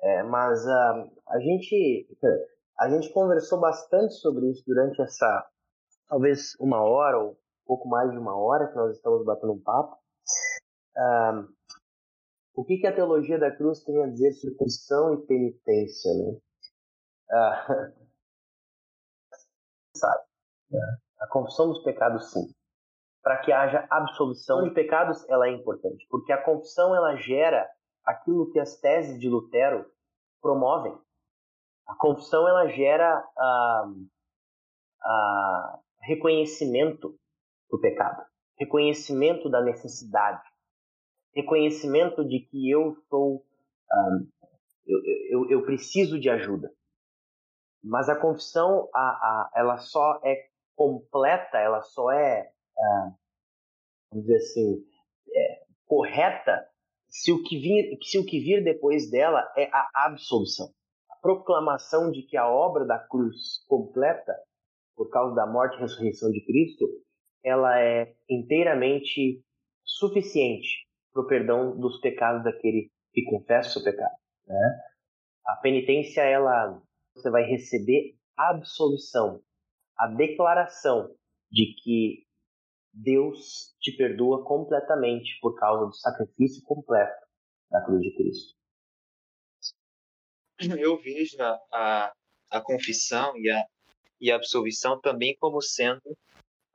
[0.00, 2.06] é, mas uh, a gente
[2.78, 5.46] a gente conversou bastante sobre isso durante essa,
[6.08, 9.96] talvez uma hora ou pouco mais de uma hora que nós estamos batendo um papo.
[10.96, 11.55] Uh,
[12.56, 16.40] o que, que a teologia da cruz tem a dizer sobre confissão e penitência, né?
[17.30, 17.92] Uh,
[19.94, 20.24] sabe,
[20.70, 20.98] né?
[21.20, 22.46] A confissão dos pecados, sim.
[23.22, 27.68] Para que haja absolvição de pecados, ela é importante, porque a confissão ela gera
[28.04, 29.84] aquilo que as teses de Lutero
[30.40, 30.96] promovem,
[31.86, 33.92] a confissão ela gera ah,
[35.02, 37.18] ah, reconhecimento
[37.70, 38.24] do pecado,
[38.58, 40.42] reconhecimento da necessidade,
[41.36, 43.44] reconhecimento de que eu sou,
[43.90, 44.18] ah,
[44.86, 44.98] eu,
[45.30, 46.72] eu, eu, preciso de ajuda.
[47.84, 53.12] Mas a confissão, a, a, ela só é completa, ela só é, ah,
[54.10, 54.84] vamos dizer assim,
[55.32, 56.66] é, correta
[57.08, 60.74] se o, que vir, se o que vir depois dela é a absolução
[61.26, 64.32] proclamação de que a obra da cruz completa,
[64.94, 66.86] por causa da morte e ressurreição de Cristo,
[67.42, 69.42] ela é inteiramente
[69.84, 74.14] suficiente para o perdão dos pecados daquele que confessa o seu pecado.
[74.46, 74.80] Né?
[75.46, 76.82] A penitência, ela,
[77.14, 79.40] você vai receber absolução,
[79.96, 81.14] a declaração
[81.50, 82.26] de que
[82.92, 87.26] Deus te perdoa completamente por causa do sacrifício completo
[87.70, 88.54] da cruz de Cristo.
[90.78, 92.12] eu vejo a, a,
[92.50, 93.64] a confissão e a,
[94.20, 96.16] e a absolvição também como sendo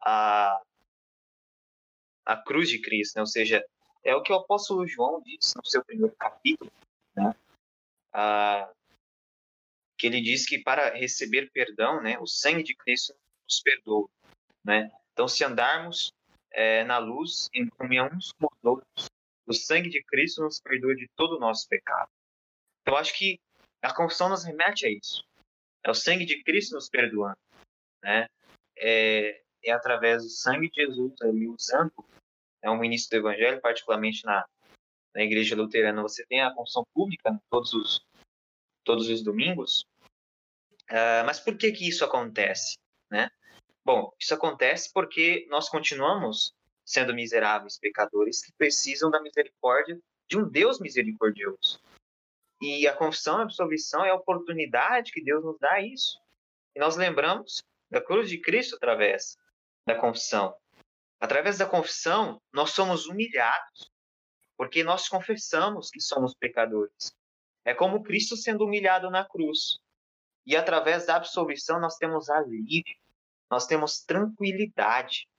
[0.03, 0.59] a,
[2.25, 3.21] a cruz de Cristo, né?
[3.21, 3.63] ou seja,
[4.03, 6.71] é o que o apóstolo João diz no seu primeiro capítulo,
[7.15, 7.35] né?
[8.13, 8.71] Ah,
[9.97, 14.09] que ele diz que para receber perdão, né, o sangue de Cristo nos perdoa,
[14.63, 14.91] né?
[15.13, 16.11] Então, se andarmos
[16.51, 19.05] é, na luz, em comunhão uns com os outros,
[19.45, 22.09] o sangue de Cristo nos perdoa de todo o nosso pecado.
[22.81, 23.39] Então, acho que
[23.81, 25.23] a confissão nos remete a isso.
[25.83, 27.37] É o sangue de Cristo nos perdoando,
[28.03, 28.27] né?
[28.77, 31.93] É, é através do sangue de Jesus ali usando
[32.61, 34.45] é um início do Evangelho, particularmente na,
[35.15, 38.01] na Igreja Luterana, você tem a confissão pública todos os
[38.83, 39.85] todos os domingos.
[40.89, 42.77] Uh, mas por que que isso acontece,
[43.09, 43.29] né?
[43.85, 46.53] Bom, isso acontece porque nós continuamos
[46.85, 51.79] sendo miseráveis pecadores que precisam da misericórdia de um Deus misericordioso.
[52.61, 56.19] E a confissão e a absolvição é a oportunidade que Deus nos dá isso.
[56.75, 59.37] E nós lembramos da cruz de Cristo através
[59.85, 60.55] da confissão.
[61.21, 63.91] Através da confissão, nós somos humilhados,
[64.57, 67.15] porque nós confessamos que somos pecadores.
[67.63, 69.77] É como Cristo sendo humilhado na cruz.
[70.47, 72.97] E através da absolvição, nós temos alívio,
[73.51, 75.29] nós temos tranquilidade.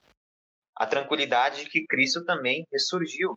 [0.77, 3.37] A tranquilidade de que Cristo também ressurgiu.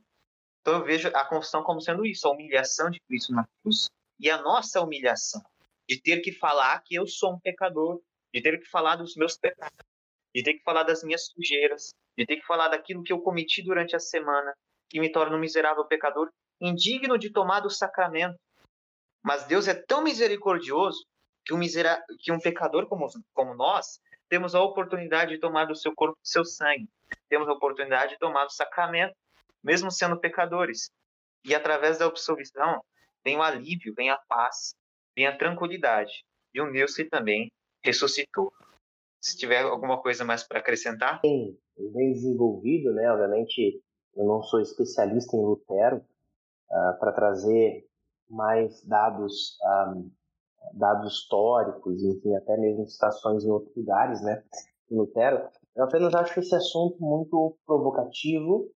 [0.62, 3.90] Então eu vejo a confissão como sendo isso, a humilhação de Cristo na cruz
[4.20, 5.44] e a nossa humilhação
[5.90, 9.36] de ter que falar que eu sou um pecador, de ter que falar dos meus
[9.36, 9.86] pecados,
[10.34, 13.64] de ter que falar das minhas sujeiras, de ter que falar daquilo que eu cometi
[13.64, 14.54] durante a semana,
[14.90, 18.38] que me torna um miserável pecador, indigno de tomar do sacramento.
[19.24, 21.06] Mas Deus é tão misericordioso
[21.44, 22.04] que um, misera...
[22.20, 24.00] que um pecador como, como nós
[24.30, 26.90] temos a oportunidade de tomar do seu corpo do seu sangue,
[27.30, 29.16] temos a oportunidade de tomar do sacramento,
[29.64, 30.90] mesmo sendo pecadores.
[31.44, 32.84] E através da absolvição
[33.24, 34.76] vem o alívio, vem a paz,
[35.16, 37.52] vem a tranquilidade de um Deus que também
[37.84, 38.52] ressuscitou.
[39.26, 41.20] Se tiver alguma coisa mais para acrescentar.
[41.24, 41.58] Bem,
[42.14, 43.12] desenvolvido, né?
[43.12, 43.82] Obviamente,
[44.16, 47.88] eu não sou especialista em Lutero uh, para trazer
[48.30, 54.44] mais dados, um, ah, dados históricos, enfim, até mesmo citações em outros lugares, né?
[54.92, 58.70] Em Lutero, eu apenas acho esse assunto muito provocativo,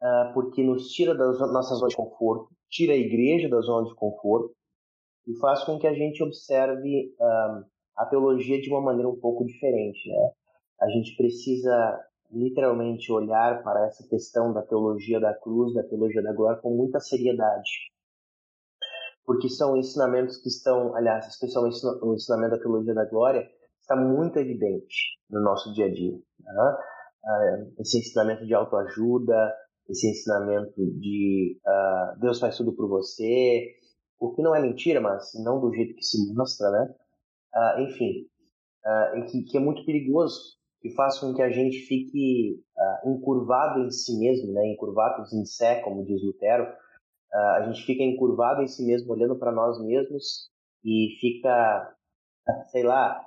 [0.00, 3.96] uh, porque nos tira das nossas zonas de conforto, tira a igreja da zona de
[3.96, 4.54] conforto
[5.26, 7.12] e faz com que a gente observe
[7.98, 10.30] a teologia de uma maneira um pouco diferente, né?
[10.80, 16.32] A gente precisa literalmente olhar para essa questão da teologia da cruz, da teologia da
[16.32, 17.70] glória com muita seriedade.
[19.24, 23.48] Porque são ensinamentos que estão, aliás, especialmente o ensinamento da teologia da glória,
[23.80, 26.14] está muito evidente no nosso dia a dia.
[26.38, 26.76] Né?
[27.78, 29.52] Esse ensinamento de autoajuda,
[29.88, 33.74] esse ensinamento de uh, Deus faz tudo por você,
[34.20, 36.94] o que não é mentira, mas não do jeito que se mostra, né?
[37.54, 38.26] Uh, enfim,
[38.84, 40.38] uh, que, que, é muito perigoso,
[40.80, 44.66] que faz com que a gente fique uh, encurvado em si mesmo, né?
[44.72, 46.66] encurvados em sé, como diz Lutero,
[47.30, 50.48] a gente fica encurvado em si mesmo, olhando para nós mesmos
[50.82, 51.94] e fica,
[52.70, 53.22] sei lá,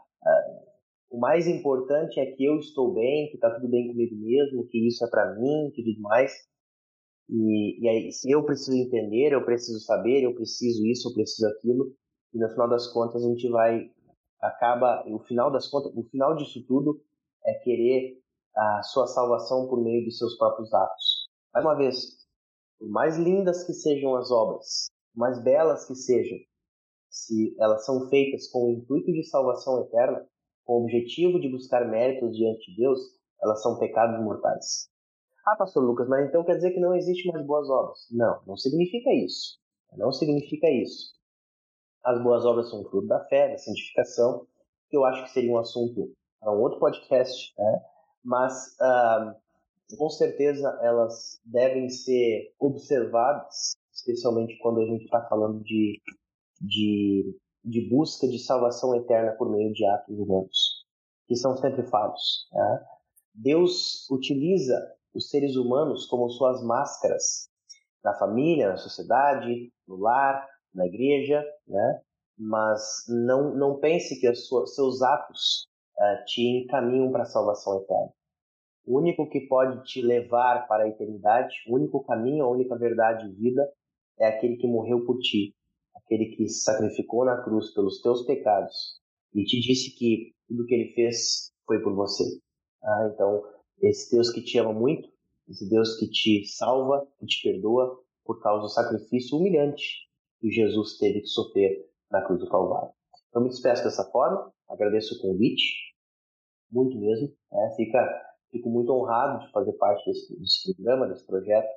[1.11, 4.87] o mais importante é que eu estou bem, que está tudo bem comigo mesmo, que
[4.87, 6.31] isso é para mim, que tudo mais.
[7.29, 11.47] E, e aí, se eu preciso entender, eu preciso saber, eu preciso isso, eu preciso
[11.47, 11.93] aquilo,
[12.33, 13.91] e no final das contas a gente vai
[14.41, 17.01] acaba, o final das contas, o final disso tudo
[17.45, 18.19] é querer
[18.55, 21.27] a sua salvação por meio de seus próprios atos.
[21.53, 22.27] Mais uma vez,
[22.79, 26.37] por mais lindas que sejam as obras, mais belas que sejam,
[27.09, 30.25] se elas são feitas com o intuito de salvação eterna,
[30.65, 32.99] com o objetivo de buscar méritos diante de Deus,
[33.41, 34.89] elas são pecados mortais.
[35.45, 38.07] Ah, pastor Lucas, mas então quer dizer que não existe mais boas obras?
[38.11, 39.59] Não, não significa isso.
[39.97, 41.13] Não significa isso.
[42.03, 44.45] As boas obras são fruto da fé, da santificação,
[44.89, 47.81] que eu acho que seria um assunto para um outro podcast, né?
[48.23, 56.01] mas uh, com certeza elas devem ser observadas, especialmente quando a gente está falando de,
[56.59, 60.85] de, de busca de salvação eterna por meio de atos humanos,
[61.27, 62.47] que são sempre falhos.
[62.51, 62.85] Né?
[63.33, 64.77] Deus utiliza
[65.13, 67.49] os seres humanos como suas máscaras
[68.03, 72.01] na família, na sociedade, no lar, na igreja, né?
[72.37, 75.67] mas não, não pense que sua, seus atos
[75.97, 78.11] uh, te encaminham para a salvação eterna.
[78.85, 83.27] O único que pode te levar para a eternidade, o único caminho, a única verdade
[83.27, 83.71] e vida
[84.19, 85.55] é aquele que morreu por ti,
[85.95, 88.99] aquele que se sacrificou na cruz pelos teus pecados
[89.35, 92.23] e te disse que tudo que ele fez foi por você.
[92.83, 93.43] Ah, então,
[93.81, 95.07] esse Deus que te ama muito,
[95.47, 100.10] esse Deus que te salva, que te perdoa por causa do sacrifício humilhante
[100.41, 102.91] que Jesus teve que sofrer na cruz do Calvário.
[103.33, 105.93] Eu me despeço dessa forma, agradeço o convite,
[106.71, 107.33] muito mesmo.
[107.51, 107.73] Né?
[107.77, 107.99] Fica,
[108.51, 111.69] fico muito honrado de fazer parte desse, desse programa, desse projeto.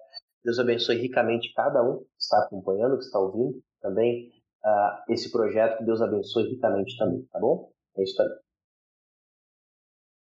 [0.43, 4.31] Deus abençoe ricamente cada um que está acompanhando, que está ouvindo também
[4.65, 5.79] uh, esse projeto.
[5.79, 7.71] Que Deus abençoe ricamente também, tá bom?
[7.97, 8.29] É isso aí.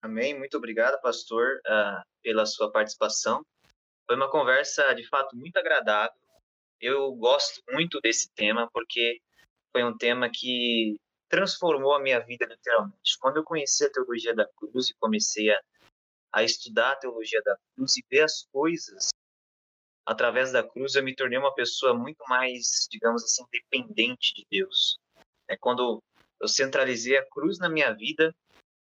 [0.03, 0.39] Amém.
[0.39, 3.43] Muito obrigado, pastor, uh, pela sua participação.
[4.07, 6.15] Foi uma conversa, de fato, muito agradável.
[6.81, 9.21] Eu gosto muito desse tema porque
[9.73, 10.97] foi um tema que
[11.29, 13.19] transformou a minha vida literalmente.
[13.21, 15.61] Quando eu conheci a teologia da cruz e comecei a,
[16.33, 19.09] a estudar a teologia da cruz e ver as coisas
[20.07, 24.99] através da cruz, eu me tornei uma pessoa muito mais, digamos assim, dependente de Deus.
[25.49, 26.03] É quando
[26.41, 28.35] eu centralizei a cruz na minha vida,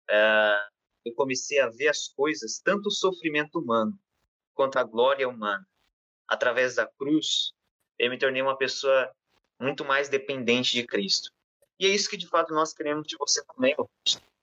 [0.08, 0.68] é,
[1.04, 3.98] eu comecei a ver as coisas, tanto o sofrimento humano
[4.54, 5.66] quanto a glória humana.
[6.28, 7.52] Através da cruz,
[7.98, 9.10] eu me tornei uma pessoa
[9.60, 11.30] muito mais dependente de Cristo.
[11.78, 13.74] E é isso que de fato nós queremos de você também,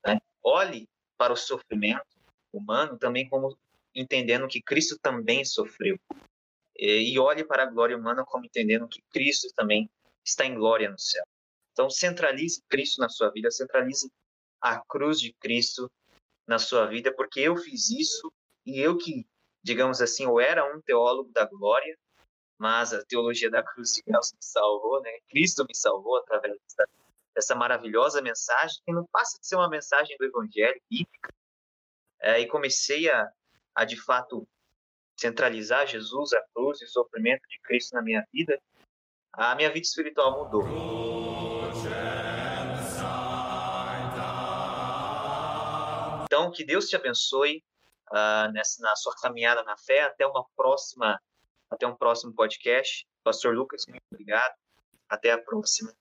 [0.06, 0.20] né?
[0.42, 2.06] Olhe para o sofrimento
[2.52, 3.56] humano também como
[3.94, 5.98] entendendo que Cristo também sofreu.
[6.76, 9.88] E olhe para a glória humana como entendendo que Cristo também
[10.24, 11.24] está em glória no céu.
[11.72, 14.10] Então centralize Cristo na sua vida, centralize
[14.60, 15.90] a cruz de Cristo
[16.46, 18.32] na sua vida, porque eu fiz isso
[18.66, 19.26] e eu que,
[19.62, 21.96] digamos assim, eu era um teólogo da glória,
[22.58, 25.10] mas a teologia da cruz de Deus me salvou, né?
[25.28, 26.88] Cristo me salvou através dessa,
[27.34, 31.32] dessa maravilhosa mensagem, que não passa de ser uma mensagem do Evangelho bíblica.
[32.20, 33.28] É, e comecei a,
[33.74, 34.46] a, de fato,
[35.16, 38.58] centralizar Jesus, a cruz e o sofrimento de Cristo na minha vida,
[39.32, 40.64] a minha vida espiritual mudou.
[46.24, 47.62] Então, que Deus te abençoe
[48.10, 50.02] uh, nessa, na sua caminhada na fé.
[50.02, 51.20] Até uma próxima,
[51.74, 53.06] até um próximo podcast.
[53.22, 54.54] Pastor Lucas, muito obrigado.
[55.08, 55.92] Até a próxima.